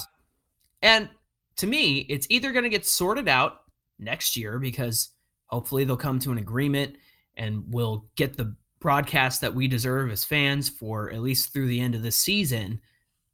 And 0.82 1.10
to 1.56 1.66
me, 1.66 1.98
it's 2.08 2.26
either 2.30 2.52
going 2.52 2.64
to 2.64 2.70
get 2.70 2.86
sorted 2.86 3.28
out 3.28 3.60
next 3.98 4.36
year 4.36 4.58
because 4.58 5.10
hopefully 5.46 5.84
they'll 5.84 5.96
come 5.96 6.18
to 6.20 6.32
an 6.32 6.38
agreement 6.38 6.96
and 7.36 7.64
we'll 7.68 8.08
get 8.16 8.36
the 8.36 8.56
broadcast 8.80 9.40
that 9.42 9.54
we 9.54 9.68
deserve 9.68 10.10
as 10.10 10.24
fans 10.24 10.68
for 10.68 11.10
at 11.12 11.20
least 11.20 11.52
through 11.52 11.68
the 11.68 11.80
end 11.80 11.94
of 11.94 12.02
the 12.02 12.10
season. 12.10 12.80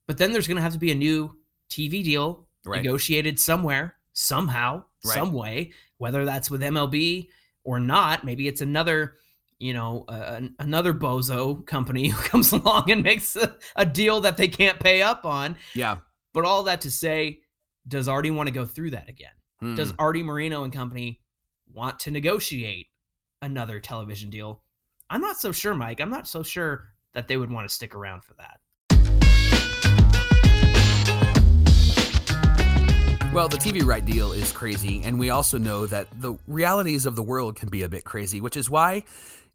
But 0.06 0.18
then 0.18 0.32
there's 0.32 0.46
going 0.48 0.56
to 0.56 0.62
have 0.62 0.72
to 0.72 0.78
be 0.78 0.92
a 0.92 0.96
new 0.96 1.36
TV 1.70 2.02
deal 2.04 2.46
Right. 2.64 2.82
negotiated 2.82 3.38
somewhere, 3.38 3.94
somehow, 4.12 4.82
Right. 5.04 5.14
some 5.14 5.32
way, 5.32 5.72
whether 5.98 6.24
that's 6.24 6.50
with 6.50 6.62
MLB 6.62 7.28
or 7.62 7.78
not. 7.78 8.24
Maybe 8.24 8.48
it's 8.48 8.60
another, 8.60 9.14
you 9.60 9.72
know, 9.72 10.04
uh, 10.08 10.40
another 10.58 10.92
bozo 10.92 11.64
company 11.64 12.08
who 12.08 12.20
comes 12.28 12.52
along 12.52 12.90
and 12.90 13.02
makes 13.04 13.36
a, 13.36 13.56
a 13.76 13.86
deal 13.86 14.20
that 14.22 14.36
they 14.36 14.48
can't 14.48 14.80
pay 14.80 15.00
up 15.00 15.24
on. 15.24 15.56
Yeah. 15.74 15.98
But 16.34 16.44
all 16.44 16.64
that 16.64 16.80
to 16.82 16.90
say, 16.90 17.40
does 17.86 18.08
Arte 18.08 18.30
want 18.32 18.48
to 18.48 18.52
go 18.52 18.64
through 18.66 18.90
that 18.90 19.08
again? 19.08 19.30
Does 19.76 19.92
Mm. 19.92 19.96
Arte 20.00 20.22
Moreno 20.24 20.64
and 20.64 20.72
company 20.72 21.20
want 21.72 21.98
to 22.00 22.10
negotiate 22.10 22.88
another 23.42 23.78
television 23.80 24.28
deal? 24.28 24.62
I'm 25.08 25.20
not 25.20 25.36
so 25.36 25.52
sure, 25.52 25.72
Mike. 25.72 26.00
I'm 26.00 26.10
not 26.10 26.26
so 26.26 26.42
sure 26.42 26.88
that 27.14 27.28
they 27.28 27.36
would 27.36 27.48
want 27.50 27.68
to 27.68 27.72
stick 27.72 27.94
around 27.94 28.24
for 28.24 28.34
that. 28.34 28.58
Well, 33.32 33.48
the 33.48 33.56
TV 33.56 33.84
right 33.84 34.04
deal 34.04 34.32
is 34.32 34.50
crazy, 34.50 35.02
and 35.04 35.20
we 35.20 35.30
also 35.30 35.58
know 35.58 35.86
that 35.86 36.08
the 36.20 36.34
realities 36.48 37.06
of 37.06 37.14
the 37.14 37.22
world 37.22 37.54
can 37.54 37.68
be 37.68 37.84
a 37.84 37.88
bit 37.88 38.02
crazy, 38.02 38.40
which 38.40 38.56
is 38.56 38.68
why 38.68 39.04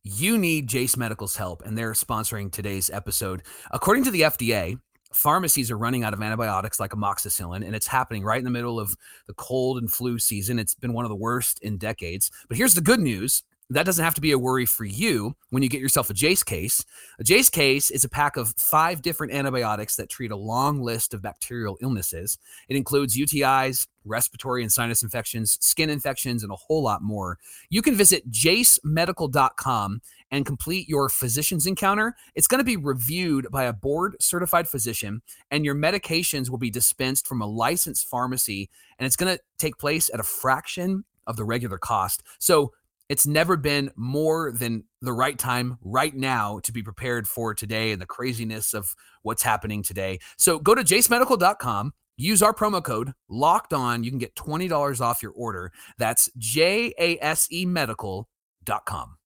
you 0.04 0.38
need 0.38 0.68
Jase 0.68 0.96
Medical's 0.96 1.36
help, 1.36 1.64
and 1.66 1.78
they're 1.78 1.94
sponsoring 1.94 2.50
today's 2.50 2.90
episode. 2.90 3.42
According 3.72 4.06
to 4.06 4.12
the 4.12 4.22
FDA, 4.22 4.80
pharmacies 5.12 5.70
are 5.70 5.78
running 5.78 6.06
out 6.06 6.14
of 6.14 6.22
antibiotics 6.22 6.80
like 6.80 6.92
amoxicillin, 6.92 7.66
and 7.66 7.76
it's 7.76 7.88
happening 7.88 8.24
right 8.24 8.40
in 8.40 8.46
the 8.46 8.52
middle 8.52 8.80
of 8.80 8.96
the 9.28 9.34
cold 9.34 9.80
and 9.80 9.92
flu 9.92 10.18
season. 10.18 10.60
It's 10.60 10.76
been 10.76 10.94
one 10.94 11.04
of 11.04 11.10
the 11.10 11.16
worst 11.16 11.60
in 11.60 11.78
decades. 11.78 12.32
But 12.48 12.58
here's 12.58 12.76
the 12.76 12.82
good 12.82 13.02
news 13.02 13.44
that 13.72 13.86
doesn't 13.86 14.04
have 14.04 14.16
to 14.16 14.22
be 14.22 14.32
a 14.32 14.40
worry 14.40 14.66
for 14.66 14.84
you 14.84 15.36
when 15.50 15.64
you 15.64 15.70
get 15.70 15.82
yourself 15.82 16.10
a 16.10 16.14
Jase 16.14 16.44
case. 16.44 16.84
A 17.20 17.24
Jase 17.24 17.50
case 17.50 17.90
is 17.90 18.04
a 18.04 18.10
pack 18.10 18.36
of 18.36 18.54
five 18.58 19.02
different 19.02 19.34
antibiotics 19.34 19.96
that 19.96 20.10
treat 20.10 20.32
a 20.32 20.36
long 20.36 20.82
list 20.82 21.14
of 21.14 21.22
bacterial 21.22 21.78
illnesses. 21.82 22.38
It 22.68 22.76
includes 22.76 23.18
UTIs, 23.18 23.88
respiratory 24.04 24.62
and 24.62 24.72
sinus 24.72 25.04
infections, 25.04 25.58
skin 25.62 25.90
infections, 25.90 26.44
and 26.44 26.52
a 26.52 26.56
whole 26.56 26.84
lot 26.84 27.02
more. 27.02 27.38
You 27.70 27.82
can 27.82 27.96
visit 27.96 28.30
jasemedical.com 28.30 30.02
and 30.32 30.46
complete 30.46 30.90
your 30.90 31.08
physician's 31.08 31.66
encounter. 31.66 32.16
It's 32.36 32.48
going 32.48 32.60
to 32.60 32.66
be 32.66 32.78
reviewed 32.78 33.48
by 33.52 33.64
a 33.64 33.74
board 33.74 34.16
certified 34.20 34.68
physician, 34.68 35.22
and 35.50 35.64
your 35.64 35.76
medications 35.76 36.50
will 36.50 36.58
be 36.58 36.72
dispensed 36.72 37.26
from 37.26 37.42
a 37.42 37.48
licensed 37.48 38.08
pharmacy, 38.08 38.70
and 39.00 39.06
it's 39.06 39.16
going 39.16 39.36
to 39.36 39.42
take 39.58 39.78
place 39.78 40.10
at 40.14 40.20
a 40.20 40.24
fraction 40.24 41.06
of 41.28 41.38
the 41.38 41.44
regular 41.44 41.78
cost. 41.78 42.24
So 42.40 42.74
it's 43.12 43.28
never 43.28 43.58
been 43.58 43.92
more 43.98 44.54
than 44.54 44.86
the 45.02 45.12
right 45.12 45.38
time 45.38 45.78
right 45.82 46.16
now 46.16 46.62
to 46.64 46.72
be 46.72 46.82
prepared 46.82 47.28
for 47.28 47.54
today 47.54 47.92
and 47.92 48.02
the 48.02 48.06
craziness 48.06 48.74
of 48.74 48.96
what's 49.24 49.44
happening 49.44 49.84
today. 49.84 50.18
So 50.38 50.60
go 50.60 50.74
to 50.74 50.82
jasemedical.com, 50.82 51.92
use 52.16 52.42
our 52.42 52.54
promo 52.54 52.82
code 52.82 53.12
locked 53.28 53.74
on. 53.74 54.06
You 54.06 54.12
can 54.12 54.18
get 54.18 54.34
$20 54.36 55.02
off 55.02 55.22
your 55.22 55.34
order. 55.34 55.74
That's 55.98 56.30
J 56.38 56.94
A 56.98 57.18
S 57.22 57.50
E 57.52 57.66
medical.com. 57.66 59.18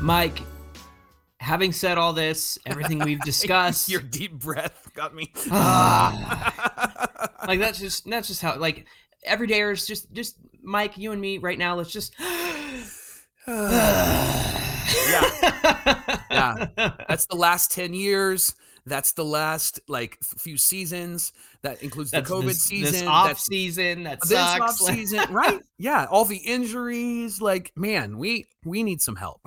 Mike, 0.00 0.42
having 1.42 1.72
said 1.72 1.98
all 1.98 2.12
this, 2.12 2.58
everything 2.64 3.00
we've 3.00 3.20
discussed, 3.24 3.88
your 3.88 4.00
deep 4.00 4.32
breath 4.32 4.88
got 4.94 5.14
me. 5.14 5.32
Ah. 5.50 7.28
like 7.46 7.58
that's 7.58 7.78
just 7.78 8.08
that's 8.08 8.28
just 8.28 8.40
how 8.40 8.56
like 8.56 8.86
every 9.24 9.46
day 9.46 9.60
is 9.62 9.86
just 9.86 10.12
just 10.12 10.36
Mike, 10.62 10.96
you 10.96 11.12
and 11.12 11.20
me 11.20 11.38
right 11.38 11.58
now. 11.58 11.74
Let's 11.74 11.90
just 11.90 12.14
yeah, 12.20 12.84
yeah. 16.30 16.66
That's 17.08 17.26
the 17.26 17.36
last 17.36 17.72
ten 17.72 17.92
years. 17.92 18.54
That's 18.84 19.12
the 19.12 19.24
last 19.24 19.80
like 19.88 20.18
few 20.22 20.56
seasons. 20.56 21.32
That 21.62 21.82
includes 21.82 22.10
the 22.10 22.22
COVID 22.22 22.46
this, 22.46 22.62
season. 22.62 22.92
this 22.92 23.02
off 23.04 23.28
that's 23.28 23.44
season. 23.44 24.04
That 24.04 24.20
this 24.20 24.30
sucks. 24.30 24.60
off 24.60 24.76
season, 24.76 25.24
right? 25.32 25.60
Yeah, 25.78 26.06
all 26.10 26.24
the 26.24 26.36
injuries. 26.36 27.40
Like, 27.40 27.72
man, 27.76 28.18
we 28.18 28.46
we 28.64 28.82
need 28.82 29.00
some 29.00 29.16
help. 29.16 29.40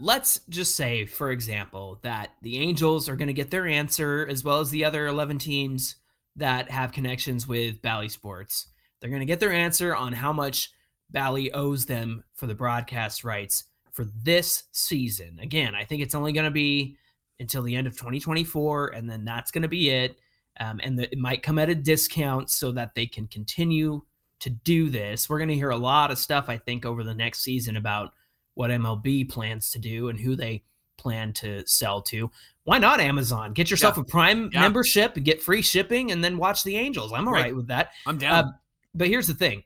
Let's 0.00 0.40
just 0.48 0.76
say, 0.76 1.06
for 1.06 1.30
example, 1.30 1.98
that 2.02 2.30
the 2.42 2.58
Angels 2.58 3.08
are 3.08 3.16
going 3.16 3.28
to 3.28 3.34
get 3.34 3.50
their 3.50 3.66
answer, 3.66 4.26
as 4.28 4.44
well 4.44 4.60
as 4.60 4.70
the 4.70 4.84
other 4.84 5.06
11 5.06 5.38
teams 5.38 5.96
that 6.36 6.70
have 6.70 6.92
connections 6.92 7.46
with 7.46 7.82
Bally 7.82 8.08
Sports. 8.08 8.68
They're 9.00 9.10
going 9.10 9.20
to 9.20 9.26
get 9.26 9.40
their 9.40 9.52
answer 9.52 9.94
on 9.94 10.12
how 10.12 10.32
much 10.32 10.70
Bally 11.10 11.52
owes 11.52 11.86
them 11.86 12.24
for 12.34 12.46
the 12.46 12.54
broadcast 12.54 13.24
rights 13.24 13.64
for 13.92 14.06
this 14.22 14.64
season. 14.72 15.38
Again, 15.40 15.74
I 15.74 15.84
think 15.84 16.02
it's 16.02 16.14
only 16.14 16.32
going 16.32 16.44
to 16.44 16.50
be 16.50 16.96
until 17.40 17.62
the 17.62 17.74
end 17.74 17.86
of 17.86 17.94
2024, 17.94 18.88
and 18.88 19.08
then 19.08 19.24
that's 19.24 19.50
going 19.50 19.62
to 19.62 19.68
be 19.68 19.90
it. 19.90 20.16
Um, 20.60 20.80
and 20.82 20.98
the, 20.98 21.10
it 21.10 21.18
might 21.18 21.42
come 21.42 21.58
at 21.58 21.68
a 21.68 21.74
discount 21.74 22.50
so 22.50 22.72
that 22.72 22.94
they 22.94 23.06
can 23.06 23.26
continue 23.28 24.02
to 24.40 24.50
do 24.50 24.90
this. 24.90 25.28
We're 25.28 25.38
going 25.38 25.48
to 25.48 25.54
hear 25.54 25.70
a 25.70 25.76
lot 25.76 26.10
of 26.10 26.18
stuff, 26.18 26.48
I 26.48 26.58
think, 26.58 26.84
over 26.84 27.04
the 27.04 27.14
next 27.14 27.40
season 27.40 27.76
about 27.76 28.12
what 28.58 28.72
MLB 28.72 29.28
plans 29.28 29.70
to 29.70 29.78
do 29.78 30.08
and 30.08 30.18
who 30.18 30.34
they 30.34 30.64
plan 30.96 31.32
to 31.32 31.64
sell 31.64 32.02
to. 32.02 32.28
Why 32.64 32.78
not 32.78 32.98
Amazon? 32.98 33.52
Get 33.52 33.70
yourself 33.70 33.96
Yeah. 33.96 34.02
a 34.02 34.04
Prime 34.04 34.50
Yeah. 34.52 34.60
membership 34.62 35.14
and 35.14 35.24
get 35.24 35.40
free 35.40 35.62
shipping 35.62 36.10
and 36.10 36.24
then 36.24 36.36
watch 36.38 36.64
the 36.64 36.74
Angels. 36.76 37.12
I'm 37.12 37.28
all 37.28 37.34
Right. 37.34 37.44
right 37.44 37.56
with 37.56 37.68
that. 37.68 37.92
I'm 38.04 38.18
down. 38.18 38.32
Uh, 38.46 38.52
but 38.94 39.06
here's 39.06 39.28
the 39.28 39.34
thing 39.34 39.62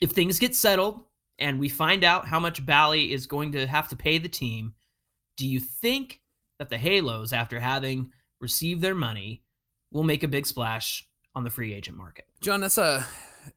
if 0.00 0.12
things 0.12 0.38
get 0.38 0.54
settled 0.54 1.00
and 1.40 1.58
we 1.58 1.68
find 1.68 2.04
out 2.04 2.28
how 2.28 2.38
much 2.38 2.64
Bally 2.64 3.12
is 3.12 3.26
going 3.26 3.50
to 3.50 3.66
have 3.66 3.88
to 3.88 3.96
pay 3.96 4.18
the 4.18 4.28
team, 4.28 4.74
do 5.36 5.44
you 5.48 5.58
think 5.58 6.20
that 6.58 6.68
the 6.70 6.78
Halos, 6.78 7.32
after 7.32 7.58
having 7.58 8.12
received 8.40 8.80
their 8.80 8.94
money, 8.94 9.42
will 9.90 10.04
make 10.04 10.22
a 10.22 10.28
big 10.28 10.46
splash 10.46 11.04
on 11.34 11.42
the 11.42 11.50
free 11.50 11.74
agent 11.74 11.96
market? 11.96 12.26
Jon, 12.40 12.60
that's 12.60 12.78
a 12.78 13.04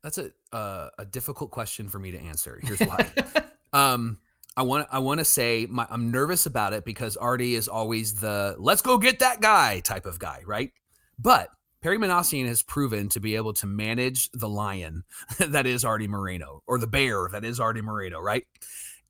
that's 0.01 0.17
a 0.17 0.31
uh, 0.51 0.89
a 0.97 1.05
difficult 1.05 1.51
question 1.51 1.89
for 1.89 1.99
me 1.99 2.09
to 2.09 2.19
answer. 2.19 2.59
Here's 2.63 2.79
why. 2.79 3.11
um, 3.73 4.17
I 4.57 4.63
want 4.63 4.87
I 4.91 4.97
want 4.97 5.19
to 5.19 5.25
say 5.25 5.67
my, 5.69 5.85
I'm 5.89 6.09
nervous 6.09 6.47
about 6.47 6.73
it 6.73 6.83
because 6.83 7.15
Arte 7.15 7.53
is 7.53 7.67
always 7.67 8.15
the 8.15 8.55
let's 8.57 8.81
go 8.81 8.97
get 8.97 9.19
that 9.19 9.39
guy 9.39 9.81
type 9.81 10.07
of 10.07 10.17
guy, 10.17 10.41
right? 10.47 10.71
But 11.19 11.49
Perry 11.83 11.99
Minasian 11.99 12.47
has 12.47 12.63
proven 12.63 13.07
to 13.09 13.19
be 13.19 13.35
able 13.35 13.53
to 13.53 13.67
manage 13.67 14.31
the 14.31 14.49
lion 14.49 15.03
that 15.37 15.67
is 15.67 15.85
Arte 15.85 16.07
Moreno 16.07 16.63
or 16.65 16.79
the 16.79 16.87
bear 16.87 17.29
that 17.31 17.45
is 17.45 17.59
Arte 17.59 17.81
Moreno, 17.81 18.19
right? 18.19 18.45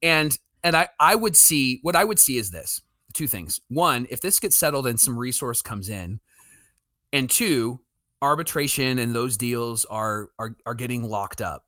And 0.04 0.38
and 0.66 0.76
I 0.76 0.90
I 1.00 1.16
would 1.16 1.38
see 1.38 1.80
what 1.82 1.96
I 1.96 2.04
would 2.04 2.20
see 2.20 2.38
is 2.38 2.52
this 2.52 2.82
two 3.14 3.28
things. 3.28 3.62
One, 3.70 4.06
if 4.10 4.20
this 4.20 4.42
gets 4.42 4.58
settled 4.58 4.86
and 4.86 5.00
some 5.00 5.18
resource 5.18 5.62
comes 5.62 5.88
in, 5.88 6.20
and 7.14 7.30
two, 7.30 7.80
arbitration 8.22 9.00
and 9.00 9.16
those 9.16 9.38
deals 9.38 9.86
are 9.86 10.28
are 10.38 10.58
are 10.66 10.76
getting 10.76 11.04
locked 11.04 11.40
up. 11.40 11.64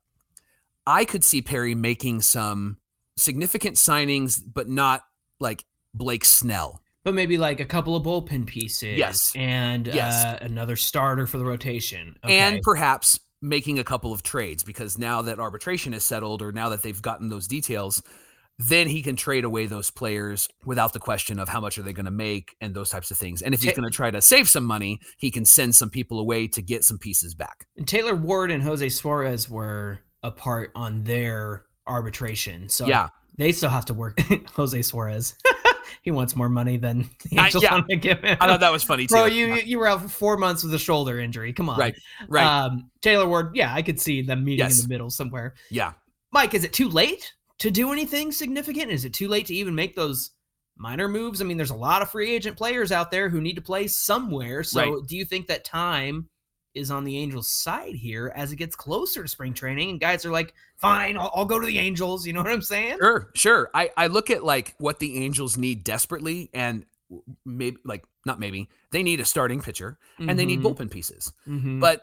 I 0.86 1.06
could 1.06 1.24
see 1.24 1.40
Perry 1.40 1.74
making 1.74 2.20
some 2.20 2.76
significant 3.20 3.76
signings, 3.76 4.40
but 4.52 4.68
not 4.68 5.02
like 5.38 5.64
Blake 5.94 6.24
Snell. 6.24 6.82
But 7.04 7.14
maybe 7.14 7.38
like 7.38 7.60
a 7.60 7.64
couple 7.64 7.96
of 7.96 8.02
bullpen 8.04 8.46
pieces. 8.46 8.98
Yes. 8.98 9.32
And 9.34 9.86
Yes. 9.86 10.24
Uh, 10.24 10.38
another 10.42 10.76
starter 10.76 11.26
for 11.26 11.38
the 11.38 11.44
rotation. 11.44 12.16
and 12.24 12.60
perhaps 12.62 13.18
making 13.42 13.78
a 13.78 13.84
couple 13.84 14.12
of 14.12 14.22
trades 14.22 14.62
because 14.62 14.98
now 14.98 15.22
that 15.22 15.38
arbitration 15.38 15.94
is 15.94 16.04
settled 16.04 16.42
or 16.42 16.52
now 16.52 16.68
that 16.68 16.82
they've 16.82 17.00
gotten 17.00 17.28
those 17.30 17.46
details 17.48 18.02
then 18.58 18.86
he 18.86 19.00
can 19.00 19.16
trade 19.16 19.44
away 19.44 19.64
those 19.64 19.90
players 19.90 20.46
without 20.66 20.92
the 20.92 20.98
question 20.98 21.38
of 21.38 21.48
how 21.48 21.58
much 21.58 21.78
are 21.78 21.82
they 21.82 21.94
going 21.94 22.04
to 22.04 22.10
make 22.10 22.54
and 22.60 22.74
those 22.74 22.90
types 22.90 23.10
of 23.10 23.16
things 23.16 23.40
and 23.40 23.54
if 23.54 23.62
he's 23.62 23.72
going 23.72 23.88
to 23.90 23.96
try 23.96 24.10
to 24.10 24.20
save 24.20 24.46
some 24.46 24.64
money 24.66 25.00
he 25.16 25.30
can 25.30 25.46
send 25.46 25.74
some 25.74 25.88
people 25.88 26.20
away 26.20 26.46
to 26.46 26.60
get 26.60 26.84
some 26.84 26.98
pieces 26.98 27.34
back 27.34 27.64
And 27.78 27.88
Taylor 27.88 28.14
Ward 28.14 28.50
and 28.50 28.62
Jose 28.62 28.86
Suarez 28.90 29.48
were 29.48 30.00
apart 30.22 30.70
on 30.74 31.02
their 31.04 31.64
arbitration. 31.86 32.68
So 32.68 32.86
yeah 32.86 33.08
they 33.36 33.52
still 33.52 33.70
have 33.70 33.86
to 33.86 33.94
work. 33.94 34.20
Jose 34.54 34.82
Suarez. 34.82 35.34
he 36.02 36.10
wants 36.10 36.36
more 36.36 36.48
money 36.48 36.76
than 36.76 37.08
the 37.30 37.38
I- 37.38 37.46
Angels 37.46 37.62
yeah. 37.64 37.72
want 37.74 37.88
to 37.88 37.96
give 37.96 38.20
him. 38.22 38.36
i 38.40 38.46
thought 38.46 38.60
that 38.60 38.72
was 38.72 38.82
funny 38.82 39.06
too 39.06 39.14
Bro, 39.14 39.26
you 39.26 39.54
you 39.54 39.78
were 39.78 39.86
out 39.88 40.02
for 40.02 40.08
four 40.08 40.36
months 40.36 40.62
with 40.62 40.74
a 40.74 40.78
shoulder 40.78 41.18
injury. 41.20 41.52
Come 41.52 41.68
on. 41.68 41.78
right 41.78 41.94
right 42.28 42.44
Um, 42.44 42.90
Taylor 43.02 43.26
Ward, 43.28 43.52
yeah, 43.54 43.74
I 43.74 43.82
could 43.82 44.00
see 44.00 44.22
them 44.22 44.44
meeting 44.44 44.58
Yes. 44.66 44.78
in 44.82 44.88
the 44.88 44.92
middle 44.92 45.10
somewhere. 45.10 45.54
yeah 45.70 45.92
Mike, 46.32 46.54
is 46.54 46.64
it 46.64 46.72
too 46.72 46.88
late 46.88 47.32
to 47.58 47.70
do 47.70 47.92
anything 47.92 48.30
significant? 48.30 48.90
Is 48.90 49.04
it 49.04 49.12
too 49.12 49.26
late 49.28 49.46
to 49.46 49.54
even 49.54 49.74
make 49.74 49.96
those 49.96 50.30
minor 50.76 51.08
moves? 51.08 51.40
I 51.40 51.44
mean, 51.44 51.56
there's 51.56 51.70
a 51.70 51.74
lot 51.76 52.02
of 52.02 52.10
free 52.10 52.30
agent 52.30 52.56
players 52.56 52.92
out 52.92 53.10
there 53.10 53.28
who 53.28 53.40
need 53.40 53.56
to 53.56 53.60
play 53.62 53.86
somewhere. 53.88 54.62
So, 54.62 54.80
Right. 54.98 55.06
do 55.08 55.16
you 55.16 55.24
think 55.24 55.48
that 55.48 55.64
time 55.64 56.28
is 56.74 56.90
on 56.90 57.04
the 57.04 57.16
Angels' 57.18 57.48
side 57.48 57.94
here 57.94 58.32
as 58.36 58.52
it 58.52 58.56
gets 58.56 58.76
closer 58.76 59.22
to 59.22 59.28
spring 59.28 59.52
training 59.52 59.90
and 59.90 60.00
guys 60.00 60.24
are 60.24 60.30
like, 60.30 60.54
fine, 60.76 61.16
I'll, 61.16 61.30
I'll 61.34 61.44
go 61.44 61.58
to 61.58 61.66
the 61.66 61.78
Angels? 61.78 62.26
You 62.26 62.32
know 62.32 62.42
what 62.42 62.52
I'm 62.52 62.62
saying? 62.62 62.98
Sure, 62.98 63.30
sure. 63.34 63.70
I, 63.74 63.90
I 63.96 64.06
look 64.06 64.30
at 64.30 64.44
like 64.44 64.74
what 64.78 64.98
the 64.98 65.24
Angels 65.24 65.56
need 65.56 65.84
desperately, 65.84 66.50
and 66.54 66.84
maybe 67.44 67.76
like 67.84 68.04
not 68.24 68.38
maybe 68.38 68.68
they 68.92 69.02
need 69.02 69.18
a 69.20 69.24
starting 69.24 69.60
pitcher 69.60 69.98
and 70.20 70.38
they 70.38 70.44
need 70.46 70.60
Mhm, 70.60 70.76
bullpen 70.76 70.90
pieces. 70.90 71.32
mhm. 71.48 71.80
But 71.80 72.02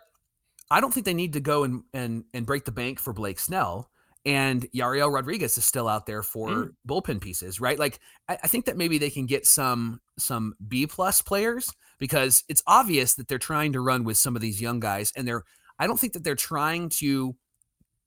I 0.69 0.81
don't 0.81 0.93
think 0.93 1.05
they 1.05 1.13
need 1.13 1.33
to 1.33 1.39
go 1.39 1.63
and 1.63 1.83
and 1.93 2.25
and 2.33 2.45
break 2.45 2.65
the 2.65 2.71
bank 2.73 2.99
for 2.99 3.13
Blake 3.13 3.39
Snell. 3.39 3.89
And 4.25 4.69
Yariel 4.75 5.13
Rodriguez 5.13 5.57
is 5.57 5.63
still 5.63 5.87
out 5.87 6.05
there 6.05 6.21
for 6.23 6.49
Mm. 6.49 6.75
bullpen 6.85 7.21
pieces, 7.21 7.61
right? 7.61 7.79
Like 7.79 7.99
I, 8.27 8.37
I 8.43 8.47
think 8.49 8.65
that 8.65 8.75
maybe 8.75 8.97
they 8.97 9.09
can 9.09 9.25
get 9.27 9.45
some 9.47 10.01
some 10.19 10.55
B 10.67 10.85
plus 10.87 11.21
players 11.21 11.73
because 11.99 12.43
it's 12.47 12.63
obvious 12.67 13.15
that 13.15 13.27
they're 13.27 13.37
trying 13.37 13.73
to 13.73 13.81
run 13.81 14.03
with 14.03 14.17
some 14.17 14.35
of 14.35 14.41
these 14.41 14.61
young 14.61 14.79
guys, 14.79 15.11
and 15.15 15.27
they're 15.27 15.43
I 15.79 15.87
don't 15.87 15.99
think 15.99 16.13
that 16.13 16.23
they're 16.23 16.35
trying 16.35 16.89
to 16.89 17.35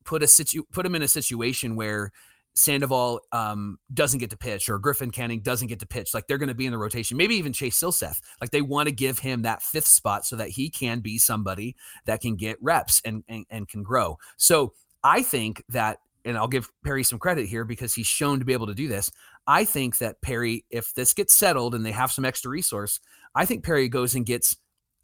put 0.04 0.22
a 0.22 0.28
situ 0.28 0.64
put 0.72 0.82
them 0.82 0.94
in 0.94 1.02
a 1.02 1.08
situation 1.08 1.76
where 1.76 2.12
Sandoval 2.54 3.20
um, 3.32 3.78
doesn't 3.94 4.18
get 4.18 4.30
to 4.30 4.36
pitch 4.36 4.68
or 4.68 4.78
Griffin 4.78 5.10
Canning 5.10 5.40
doesn't 5.40 5.68
get 5.68 5.78
to 5.80 5.86
pitch. 5.86 6.12
Like 6.12 6.26
they're 6.26 6.38
going 6.38 6.48
to 6.48 6.54
be 6.54 6.66
in 6.66 6.72
the 6.72 6.78
rotation. 6.78 7.16
Maybe 7.16 7.36
even 7.36 7.52
Chase 7.52 7.78
Silseth. 7.78 8.20
Like 8.40 8.50
they 8.50 8.62
want 8.62 8.88
to 8.88 8.94
give 8.94 9.20
him 9.20 9.42
that 9.42 9.62
fifth 9.62 9.86
spot 9.86 10.26
so 10.26 10.36
that 10.36 10.48
he 10.48 10.68
can 10.68 11.00
be 11.00 11.18
somebody 11.18 11.76
that 12.06 12.20
can 12.20 12.36
get 12.36 12.58
reps 12.60 13.00
and, 13.04 13.22
and 13.28 13.46
and 13.50 13.68
can 13.68 13.82
grow. 13.82 14.18
So 14.36 14.72
I 15.02 15.22
think 15.22 15.62
that, 15.68 15.98
and 16.24 16.36
I'll 16.36 16.48
give 16.48 16.70
Perry 16.84 17.04
some 17.04 17.18
credit 17.18 17.46
here 17.46 17.64
because 17.64 17.94
he's 17.94 18.06
shown 18.06 18.38
to 18.40 18.44
be 18.44 18.52
able 18.52 18.66
to 18.66 18.74
do 18.74 18.88
this. 18.88 19.10
I 19.46 19.64
think 19.64 19.98
that 19.98 20.20
Perry, 20.20 20.64
if 20.70 20.92
this 20.92 21.14
gets 21.14 21.34
settled 21.34 21.74
and 21.74 21.84
they 21.86 21.92
have 21.92 22.12
some 22.12 22.24
extra 22.24 22.50
resource, 22.50 23.00
I 23.34 23.44
think 23.44 23.64
Perry 23.64 23.88
goes 23.88 24.14
and 24.14 24.26
gets 24.26 24.56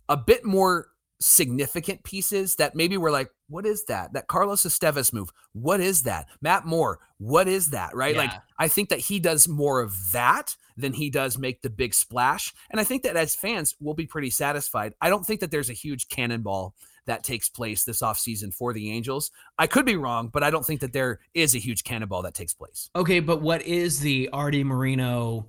a 0.08 0.16
bit 0.16 0.44
more 0.44 0.88
significant 1.18 2.04
pieces 2.04 2.56
that 2.56 2.74
maybe 2.74 2.96
we're 2.96 3.10
like, 3.10 3.30
what 3.48 3.64
is 3.64 3.84
that? 3.86 4.12
That 4.12 4.26
Carlos 4.26 4.64
Estevez 4.64 5.12
move, 5.12 5.30
what 5.52 5.80
is 5.80 6.02
that? 6.02 6.26
Matt 6.42 6.66
Moore, 6.66 6.98
what 7.18 7.48
is 7.48 7.70
that? 7.70 7.94
Right? 7.94 8.16
Like, 8.16 8.32
I 8.58 8.68
think 8.68 8.90
that 8.90 8.98
he 8.98 9.18
does 9.18 9.48
more 9.48 9.80
of 9.80 10.12
that 10.12 10.54
than 10.76 10.92
he 10.92 11.08
does 11.08 11.38
make 11.38 11.62
the 11.62 11.70
big 11.70 11.94
splash. 11.94 12.52
And 12.70 12.80
I 12.80 12.84
think 12.84 13.02
that 13.04 13.16
as 13.16 13.34
fans, 13.34 13.74
we'll 13.80 13.94
be 13.94 14.06
pretty 14.06 14.30
satisfied. 14.30 14.92
I 15.00 15.08
don't 15.08 15.24
think 15.24 15.40
that 15.40 15.50
there's 15.50 15.70
a 15.70 15.74
huge 15.74 16.08
cannonball 16.08 16.74
that 17.06 17.22
takes 17.22 17.48
place 17.48 17.84
this 17.84 18.02
offseason 18.02 18.52
for 18.52 18.72
the 18.72 18.90
Angels. 18.90 19.30
I 19.58 19.68
could 19.68 19.86
be 19.86 19.96
wrong, 19.96 20.28
but 20.28 20.42
I 20.42 20.50
don't 20.50 20.66
think 20.66 20.80
that 20.80 20.92
there 20.92 21.20
is 21.34 21.54
a 21.54 21.58
huge 21.58 21.84
cannonball 21.84 22.22
that 22.22 22.34
takes 22.34 22.52
place. 22.52 22.90
Okay, 22.94 23.20
but 23.20 23.40
what 23.40 23.62
is 23.62 24.00
the 24.00 24.28
Arte 24.32 24.64
Moreno, 24.64 25.46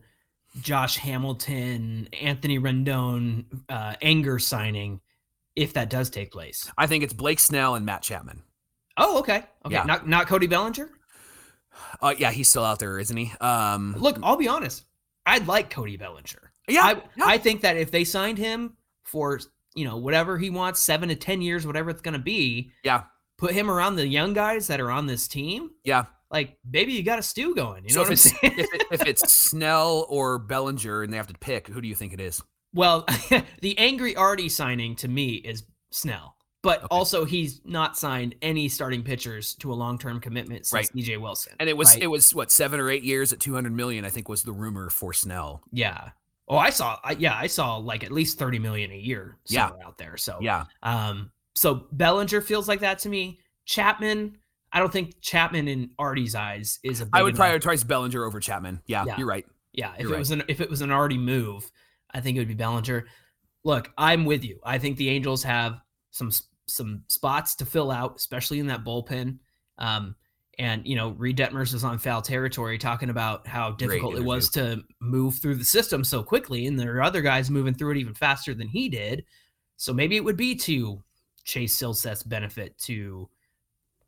Josh 0.61 0.97
Hamilton, 0.97 2.07
Anthony 2.21 2.59
Rendon 2.59 3.45
uh, 3.69 3.95
anger 4.01 4.39
signing 4.39 5.01
if 5.55 5.73
that 5.73 5.89
does 5.89 6.09
take 6.09 6.31
place? 6.31 6.69
I 6.77 6.87
think 6.87 7.03
it's 7.03 7.13
Blake 7.13 7.39
Snell 7.39 7.75
and 7.75 7.85
Matt 7.85 8.01
Chapman. 8.03 8.43
Oh, 8.97 9.19
okay. 9.19 9.43
Okay. 9.65 9.75
Yeah. 9.75 9.83
Not 9.83 10.07
not 10.07 10.27
Cody 10.27 10.47
Bellinger? 10.47 10.89
Uh, 12.01 12.13
yeah, 12.17 12.31
he's 12.31 12.49
still 12.49 12.63
out 12.65 12.79
there, 12.79 12.97
isn't 12.99 13.15
he? 13.17 13.31
Um, 13.39 13.95
Look, 13.99 14.17
I'll 14.23 14.37
be 14.37 14.47
honest. 14.47 14.85
I'd 15.25 15.45
like 15.47 15.69
Cody 15.69 15.97
Bellinger. 15.97 16.51
yeah, 16.67 16.81
I, 16.83 16.91
yeah. 17.15 17.25
I 17.25 17.37
think 17.37 17.61
that 17.61 17.77
if 17.77 17.91
they 17.91 18.03
signed 18.03 18.37
him 18.39 18.75
for, 19.03 19.39
you 19.75 19.85
know, 19.85 19.97
whatever 19.97 20.37
he 20.39 20.49
wants, 20.49 20.79
seven 20.79 21.09
to 21.09 21.15
10 21.15 21.41
years, 21.41 21.67
whatever 21.67 21.89
it's 21.91 22.01
going 22.01 22.13
to 22.13 22.19
be, 22.19 22.71
Yeah. 22.83 23.03
put 23.37 23.53
him 23.53 23.69
around 23.69 23.95
the 23.95 24.07
young 24.07 24.33
guys 24.33 24.65
that 24.67 24.79
are 24.81 24.89
on 24.89 25.05
this 25.05 25.27
team, 25.27 25.69
yeah. 25.83 26.05
Like, 26.29 26.57
baby, 26.69 26.93
you 26.93 27.03
got 27.03 27.19
a 27.19 27.23
stew 27.23 27.55
going. 27.55 27.83
You 27.85 27.89
so 27.91 28.03
know 28.03 28.09
if 28.09 28.09
what 28.09 28.09
I'm 28.09 28.13
it's, 28.13 28.39
saying? 28.41 28.53
if, 28.59 28.73
it, 28.73 28.83
if 28.91 29.01
it's 29.07 29.31
Snell 29.33 30.05
or 30.09 30.37
Bellinger 30.39 31.03
and 31.03 31.11
they 31.13 31.17
have 31.17 31.27
to 31.27 31.33
pick, 31.39 31.67
who 31.67 31.79
do 31.81 31.87
you 31.87 31.95
think 31.95 32.13
it 32.13 32.19
is? 32.19 32.41
Well, 32.73 33.05
the 33.61 33.77
angry 33.77 34.15
Arte 34.15 34.49
signing 34.49 34.95
to 34.97 35.07
me 35.07 35.35
is 35.35 35.63
Snell, 35.91 36.35
but 36.63 36.79
Okay. 36.79 36.87
also 36.91 37.23
he's 37.23 37.61
not 37.63 37.97
signed 37.97 38.35
any 38.41 38.67
starting 38.67 39.03
pitchers 39.03 39.55
to 39.55 39.71
a 39.71 39.75
long-term 39.75 40.19
commitment 40.19 40.65
since 40.65 40.73
Right. 40.93 41.03
CJ 41.05 41.21
Wilson. 41.21 41.53
And 41.61 41.69
it 41.69 41.77
was 41.77 41.93
right? 41.93 42.03
it 42.03 42.07
was 42.07 42.35
what 42.35 42.51
seven 42.51 42.79
or 42.81 42.89
eight 42.89 43.03
years 43.03 43.31
at 43.31 43.39
two 43.39 43.53
hundred 43.53 43.71
million. 43.73 44.03
I 44.03 44.09
think 44.09 44.27
was 44.27 44.43
the 44.43 44.51
rumor 44.51 44.89
for 44.89 45.13
Snell. 45.13 45.61
yeah. 45.71 46.09
Oh, 46.49 46.55
I 46.57 46.69
saw. 46.69 46.97
I, 47.03 47.11
yeah, 47.19 47.35
I 47.37 47.47
saw 47.47 47.75
like 47.77 48.05
at 48.05 48.11
least 48.11 48.37
thirty 48.39 48.57
million 48.59 48.91
a 48.91 48.97
year 48.97 49.37
Yeah. 49.47 49.71
out 49.85 49.97
there. 49.97 50.15
So 50.17 50.37
Yeah, 50.41 50.65
um, 50.83 51.31
so 51.55 51.87
Bellinger 51.93 52.39
feels 52.41 52.67
like 52.69 52.79
that 52.81 52.99
to 52.99 53.09
me. 53.09 53.39
Chapman, 53.65 54.37
I 54.73 54.79
don't 54.79 54.91
think 54.91 55.21
Chapman 55.21 55.67
in 55.67 55.91
Arte's 55.97 56.35
eyes 56.35 56.79
is 56.83 57.01
a. 57.01 57.05
Big 57.05 57.11
I 57.13 57.23
would 57.23 57.35
enough- 57.35 57.47
prioritize 57.47 57.87
Bellinger 57.87 58.23
over 58.25 58.39
Chapman. 58.39 58.81
Yeah, 58.85 59.05
Yeah. 59.05 59.17
you're 59.17 59.27
right. 59.27 59.45
Yeah, 59.73 59.93
if 59.93 60.01
You're 60.01 60.09
it 60.09 60.13
right. 60.13 60.19
was 60.19 60.31
an 60.31 60.43
if 60.47 60.59
it 60.61 60.69
was 60.69 60.81
an 60.81 60.91
Arte 60.91 61.17
move, 61.17 61.69
I 62.13 62.19
think 62.21 62.35
it 62.35 62.39
would 62.41 62.47
be 62.47 62.53
Bellinger. 62.53 63.05
Look, 63.63 63.91
I'm 63.97 64.25
with 64.25 64.43
you. 64.43 64.59
I 64.63 64.77
think 64.77 64.97
the 64.97 65.09
Angels 65.09 65.43
have 65.43 65.79
some 66.11 66.31
some 66.67 67.03
spots 67.07 67.55
to 67.55 67.65
fill 67.65 67.91
out, 67.91 68.15
especially 68.17 68.59
in 68.59 68.67
that 68.67 68.83
bullpen. 68.83 69.37
Um, 69.77 70.15
and 70.59 70.85
you 70.87 70.95
know, 70.95 71.09
Reid 71.11 71.37
Detmers 71.37 71.73
is 71.75 71.83
on 71.83 71.97
foul 71.99 72.21
territory, 72.21 72.77
talking 72.77 73.09
about 73.09 73.45
how 73.47 73.71
difficult 73.71 74.15
it 74.17 74.23
was 74.23 74.49
to 74.51 74.83
move 74.99 75.35
through 75.37 75.55
the 75.55 75.63
system 75.63 76.03
so 76.03 76.23
quickly, 76.23 76.65
and 76.65 76.79
there 76.79 76.97
are 76.97 77.03
other 77.03 77.21
guys 77.21 77.49
moving 77.51 77.73
through 77.75 77.91
it 77.91 77.97
even 77.97 78.13
faster 78.15 78.53
than 78.55 78.67
he 78.67 78.89
did. 78.89 79.23
So 79.77 79.93
maybe 79.93 80.15
it 80.17 80.23
would 80.23 80.37
be 80.37 80.55
to 80.55 81.03
Chase 81.43 81.77
Silseth's 81.79 82.23
benefit 82.23 82.75
to 82.79 83.29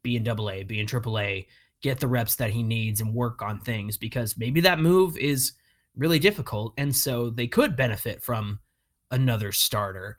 be 0.04 0.16
in 0.16 0.24
Double 0.24 0.50
A, 0.50 0.64
be 0.64 0.80
in 0.80 0.88
Triple 0.88 1.20
A, 1.20 1.48
get 1.82 2.00
the 2.00 2.08
reps 2.08 2.36
that 2.36 2.52
he 2.52 2.64
needs, 2.64 3.02
and 3.02 3.14
work 3.14 3.42
on 3.42 3.60
things 3.60 3.98
because 3.98 4.38
maybe 4.38 4.62
that 4.62 4.80
move 4.80 5.18
is 5.18 5.54
really 5.96 6.20
difficult, 6.20 6.74
and 6.78 6.96
so 6.96 7.30
they 7.30 7.48
could 7.48 7.76
benefit 7.76 8.22
from 8.24 8.60
another 9.12 9.52
starter. 9.52 10.18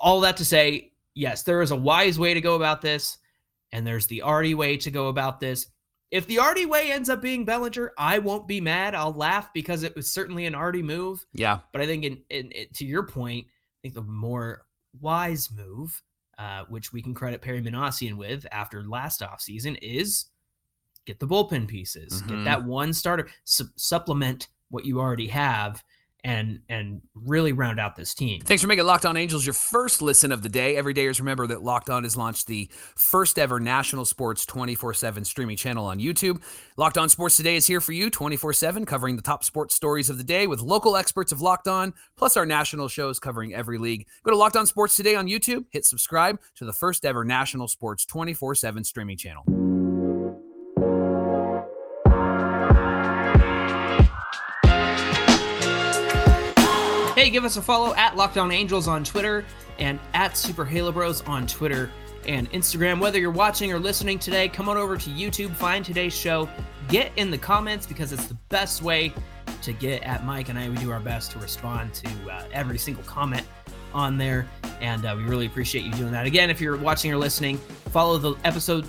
All 0.00 0.20
that 0.20 0.36
to 0.38 0.44
say, 0.44 0.92
yes, 1.14 1.42
there 1.42 1.62
is 1.62 1.70
a 1.70 1.76
wise 1.76 2.18
way 2.18 2.34
to 2.34 2.40
go 2.40 2.54
about 2.54 2.80
this, 2.80 3.18
and 3.72 3.86
there's 3.86 4.06
the 4.06 4.22
Arte 4.22 4.54
way 4.54 4.76
to 4.78 4.90
go 4.90 5.08
about 5.08 5.40
this. 5.40 5.66
If 6.10 6.26
the 6.26 6.38
Arte 6.40 6.66
way 6.66 6.90
ends 6.90 7.08
up 7.08 7.22
being 7.22 7.44
Bellinger, 7.44 7.92
I 7.96 8.18
won't 8.18 8.48
be 8.48 8.60
mad. 8.60 8.96
I'll 8.96 9.12
laugh 9.12 9.52
because 9.54 9.84
it 9.84 9.94
was 9.94 10.12
certainly 10.12 10.46
an 10.46 10.56
Arte 10.56 10.82
move. 10.82 11.24
Yeah, 11.32 11.60
But 11.72 11.82
I 11.82 11.86
think, 11.86 12.02
in, 12.04 12.18
in, 12.30 12.50
in- 12.50 12.66
to 12.74 12.84
your 12.84 13.04
point, 13.04 13.46
I 13.46 13.78
think 13.82 13.94
the 13.94 14.02
more 14.02 14.66
wise 15.00 15.50
move, 15.52 16.02
uh, 16.40 16.64
which 16.70 16.90
we 16.92 17.02
can 17.02 17.12
credit 17.12 17.42
Perry 17.42 17.60
Minasian 17.60 18.14
with 18.16 18.46
after 18.50 18.82
last 18.82 19.20
offseason, 19.20 19.78
is 19.82 20.30
get 21.04 21.18
the 21.20 21.26
bullpen 21.26 21.68
pieces, 21.68 22.22
Mhm. 22.22 22.28
get 22.28 22.44
that 22.44 22.64
one 22.64 22.92
starter, 22.94 23.28
su- 23.44 23.68
supplement 23.76 24.48
what 24.70 24.86
you 24.86 24.98
already 25.00 25.26
have, 25.28 25.84
and 26.24 26.60
and 26.68 27.00
really 27.14 27.52
round 27.52 27.80
out 27.80 27.96
this 27.96 28.14
team. 28.14 28.40
Thanks 28.40 28.62
for 28.62 28.68
making 28.68 28.84
Locked 28.84 29.06
On 29.06 29.16
Angels 29.16 29.46
your 29.46 29.54
first 29.54 30.02
listen 30.02 30.32
of 30.32 30.42
the 30.42 30.48
day. 30.48 30.74
Everydayers, 30.74 31.18
remember 31.18 31.46
that 31.48 31.62
Locked 31.62 31.90
On 31.90 32.02
has 32.04 32.16
launched 32.16 32.46
the 32.46 32.70
first 32.96 33.38
ever 33.38 33.60
national 33.60 34.04
sports 34.04 34.44
24 34.46 34.94
7 34.94 35.24
streaming 35.24 35.56
channel 35.56 35.86
on 35.86 35.98
YouTube. 35.98 36.42
Locked 36.76 36.98
On 36.98 37.08
Sports 37.08 37.36
Today 37.36 37.56
is 37.56 37.66
here 37.66 37.80
for 37.80 37.92
you 37.92 38.10
24 38.10 38.52
7, 38.52 38.84
covering 38.84 39.16
the 39.16 39.22
top 39.22 39.44
sports 39.44 39.74
stories 39.74 40.10
of 40.10 40.18
the 40.18 40.24
day 40.24 40.46
with 40.46 40.60
local 40.60 40.96
experts 40.96 41.32
of 41.32 41.40
Locked 41.40 41.68
On, 41.68 41.92
plus 42.16 42.36
our 42.36 42.46
national 42.46 42.88
shows 42.88 43.18
covering 43.18 43.54
every 43.54 43.78
league. 43.78 44.06
Go 44.24 44.30
to 44.30 44.36
Locked 44.36 44.56
On 44.56 44.66
Sports 44.66 44.96
Today 44.96 45.14
on 45.14 45.26
YouTube, 45.26 45.64
hit 45.70 45.84
subscribe 45.84 46.38
to 46.56 46.64
the 46.64 46.72
first 46.72 47.04
ever 47.04 47.24
national 47.24 47.68
sports 47.68 48.04
24 48.06 48.54
7 48.54 48.84
streaming 48.84 49.16
channel. 49.16 49.59
Give 57.30 57.44
us 57.44 57.56
a 57.56 57.62
follow 57.62 57.94
at 57.94 58.16
Locked 58.16 58.38
On 58.38 58.50
Angels 58.50 58.88
on 58.88 59.04
Twitter 59.04 59.44
and 59.78 60.00
at 60.14 60.36
Super 60.36 60.64
Halo 60.64 60.90
Bros 60.90 61.22
on 61.22 61.46
Twitter 61.46 61.90
and 62.26 62.50
Instagram. 62.50 63.00
Whether 63.00 63.20
you're 63.20 63.30
watching 63.30 63.72
or 63.72 63.78
listening 63.78 64.18
today, 64.18 64.48
come 64.48 64.68
on 64.68 64.76
over 64.76 64.96
to 64.96 65.10
YouTube, 65.10 65.54
find 65.54 65.84
today's 65.84 66.12
show, 66.12 66.48
get 66.88 67.12
in 67.16 67.30
the 67.30 67.38
comments 67.38 67.86
because 67.86 68.12
it's 68.12 68.26
the 68.26 68.36
best 68.48 68.82
way 68.82 69.14
to 69.62 69.72
get 69.72 70.02
at 70.02 70.24
Mike 70.24 70.48
and 70.48 70.58
I. 70.58 70.68
We 70.68 70.76
do 70.76 70.90
our 70.90 70.98
best 70.98 71.30
to 71.32 71.38
respond 71.38 71.94
to 71.94 72.08
uh, 72.30 72.44
every 72.52 72.78
single 72.78 73.04
comment 73.04 73.46
on 73.94 74.18
there, 74.18 74.48
and 74.80 75.06
uh, 75.06 75.14
we 75.16 75.22
really 75.22 75.46
appreciate 75.46 75.84
you 75.84 75.92
doing 75.92 76.12
that. 76.12 76.26
Again, 76.26 76.50
if 76.50 76.60
you're 76.60 76.76
watching 76.76 77.12
or 77.12 77.16
listening, 77.16 77.58
follow 77.90 78.18
the 78.18 78.34
episode 78.44 78.88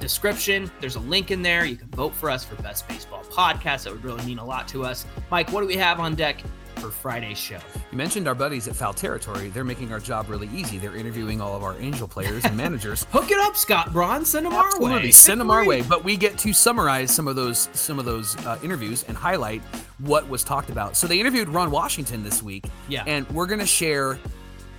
description. 0.00 0.70
There's 0.80 0.96
a 0.96 1.00
link 1.00 1.30
in 1.30 1.42
there. 1.42 1.64
You 1.64 1.76
can 1.76 1.88
vote 1.88 2.14
for 2.14 2.30
us 2.30 2.44
for 2.44 2.54
Best 2.62 2.86
Baseball 2.88 3.22
Podcast. 3.24 3.84
That 3.84 3.92
would 3.92 4.04
really 4.04 4.24
mean 4.24 4.38
a 4.38 4.44
lot 4.44 4.68
to 4.68 4.84
us. 4.84 5.04
Mike, 5.30 5.50
what 5.52 5.62
do 5.62 5.66
we 5.66 5.76
have 5.76 6.00
on 6.00 6.14
deck 6.14 6.42
for 6.82 6.90
Friday's 6.90 7.38
show? 7.38 7.58
You 7.90 7.96
mentioned 7.96 8.26
our 8.26 8.34
buddies 8.34 8.66
at 8.66 8.74
Foul 8.74 8.92
Territory. 8.92 9.48
They're 9.48 9.62
making 9.64 9.92
our 9.92 10.00
job 10.00 10.28
really 10.28 10.48
easy. 10.52 10.78
They're 10.78 10.96
interviewing 10.96 11.40
all 11.40 11.56
of 11.56 11.62
our 11.62 11.78
Angel 11.78 12.08
players 12.08 12.44
and 12.44 12.56
managers. 12.56 13.04
Hook 13.10 13.30
it 13.30 13.38
up, 13.38 13.56
Scott 13.56 13.92
Braun. 13.92 14.24
Send 14.24 14.46
them 14.46 14.52
our 14.54 14.80
way. 14.80 15.10
send 15.12 15.40
them 15.40 15.50
our 15.50 15.64
way. 15.64 15.82
But 15.82 16.02
we 16.04 16.16
get 16.16 16.36
to 16.38 16.52
summarize 16.52 17.14
some 17.14 17.28
of 17.28 17.36
those 17.36 17.68
some 17.72 17.98
of 17.98 18.04
those 18.04 18.36
uh, 18.44 18.58
interviews 18.62 19.04
and 19.06 19.16
highlight 19.16 19.62
what 19.98 20.28
was 20.28 20.42
talked 20.42 20.70
about. 20.70 20.96
So 20.96 21.06
they 21.06 21.20
interviewed 21.20 21.48
Ron 21.48 21.70
Washington 21.70 22.24
this 22.24 22.42
week, 22.42 22.66
Yeah. 22.88 23.04
and 23.06 23.28
we're 23.30 23.46
going 23.46 23.60
to 23.60 23.66
share 23.66 24.18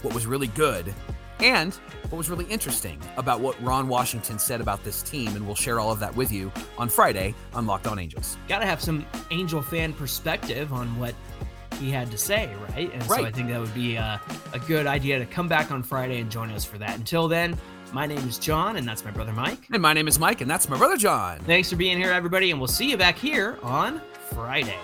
what 0.02 0.14
was 0.14 0.26
really 0.28 0.48
good 0.48 0.94
and 1.40 1.74
what 2.10 2.18
was 2.18 2.30
really 2.30 2.46
interesting 2.46 3.00
about 3.18 3.40
what 3.40 3.62
Ron 3.62 3.88
Washington 3.88 4.38
said 4.38 4.62
about 4.62 4.84
this 4.84 5.02
team, 5.02 5.30
and 5.36 5.46
we'll 5.46 5.56
share 5.56 5.80
all 5.80 5.92
of 5.92 6.00
that 6.00 6.16
with 6.16 6.32
you 6.32 6.52
on 6.78 6.88
Friday 6.90 7.34
on 7.54 7.66
Locked 7.66 7.88
On 7.88 7.98
Angels. 8.00 8.38
Got 8.48 8.60
to 8.60 8.66
have 8.66 8.80
some 8.82 9.06
Angel 9.32 9.62
fan 9.62 9.94
perspective 9.94 10.72
on 10.74 10.88
what 11.00 11.16
he 11.76 11.90
had 11.92 12.12
to 12.12 12.18
say, 12.18 12.50
right? 12.70 12.92
And 12.94 13.04
so 13.04 13.26
I 13.26 13.32
think 13.32 13.50
that 13.50 13.60
would 13.60 13.74
be 13.74 13.96
a, 13.96 14.22
a 14.54 14.60
good 14.60 14.88
idea 14.88 15.20
to 15.20 15.26
come 15.26 15.48
back 15.48 15.72
on 15.72 15.84
Friday 15.84 16.20
and 16.20 16.30
join 16.30 16.50
us 16.52 16.66
for 16.66 16.78
that. 16.78 16.98
Until 16.98 17.28
then, 17.28 17.58
my 17.92 18.08
name 18.08 18.28
is 18.28 18.38
Jon, 18.40 18.78
and 18.78 18.88
that's 18.88 19.06
my 19.06 19.12
brother 19.12 19.32
Mike. 19.32 19.68
And 19.72 19.82
my 19.82 19.94
name 19.94 20.08
is 20.08 20.20
Mike, 20.20 20.42
and 20.42 20.50
that's 20.50 20.68
my 20.68 20.78
brother 20.78 20.98
Jon. 20.98 21.40
Thanks 21.40 21.70
for 21.70 21.76
being 21.76 21.98
here, 21.98 22.12
everybody, 22.12 22.52
and 22.52 22.60
we'll 22.60 22.68
see 22.68 22.90
you 22.90 22.98
back 22.98 23.18
here 23.18 23.60
on 23.62 24.02
Friday. 24.32 24.80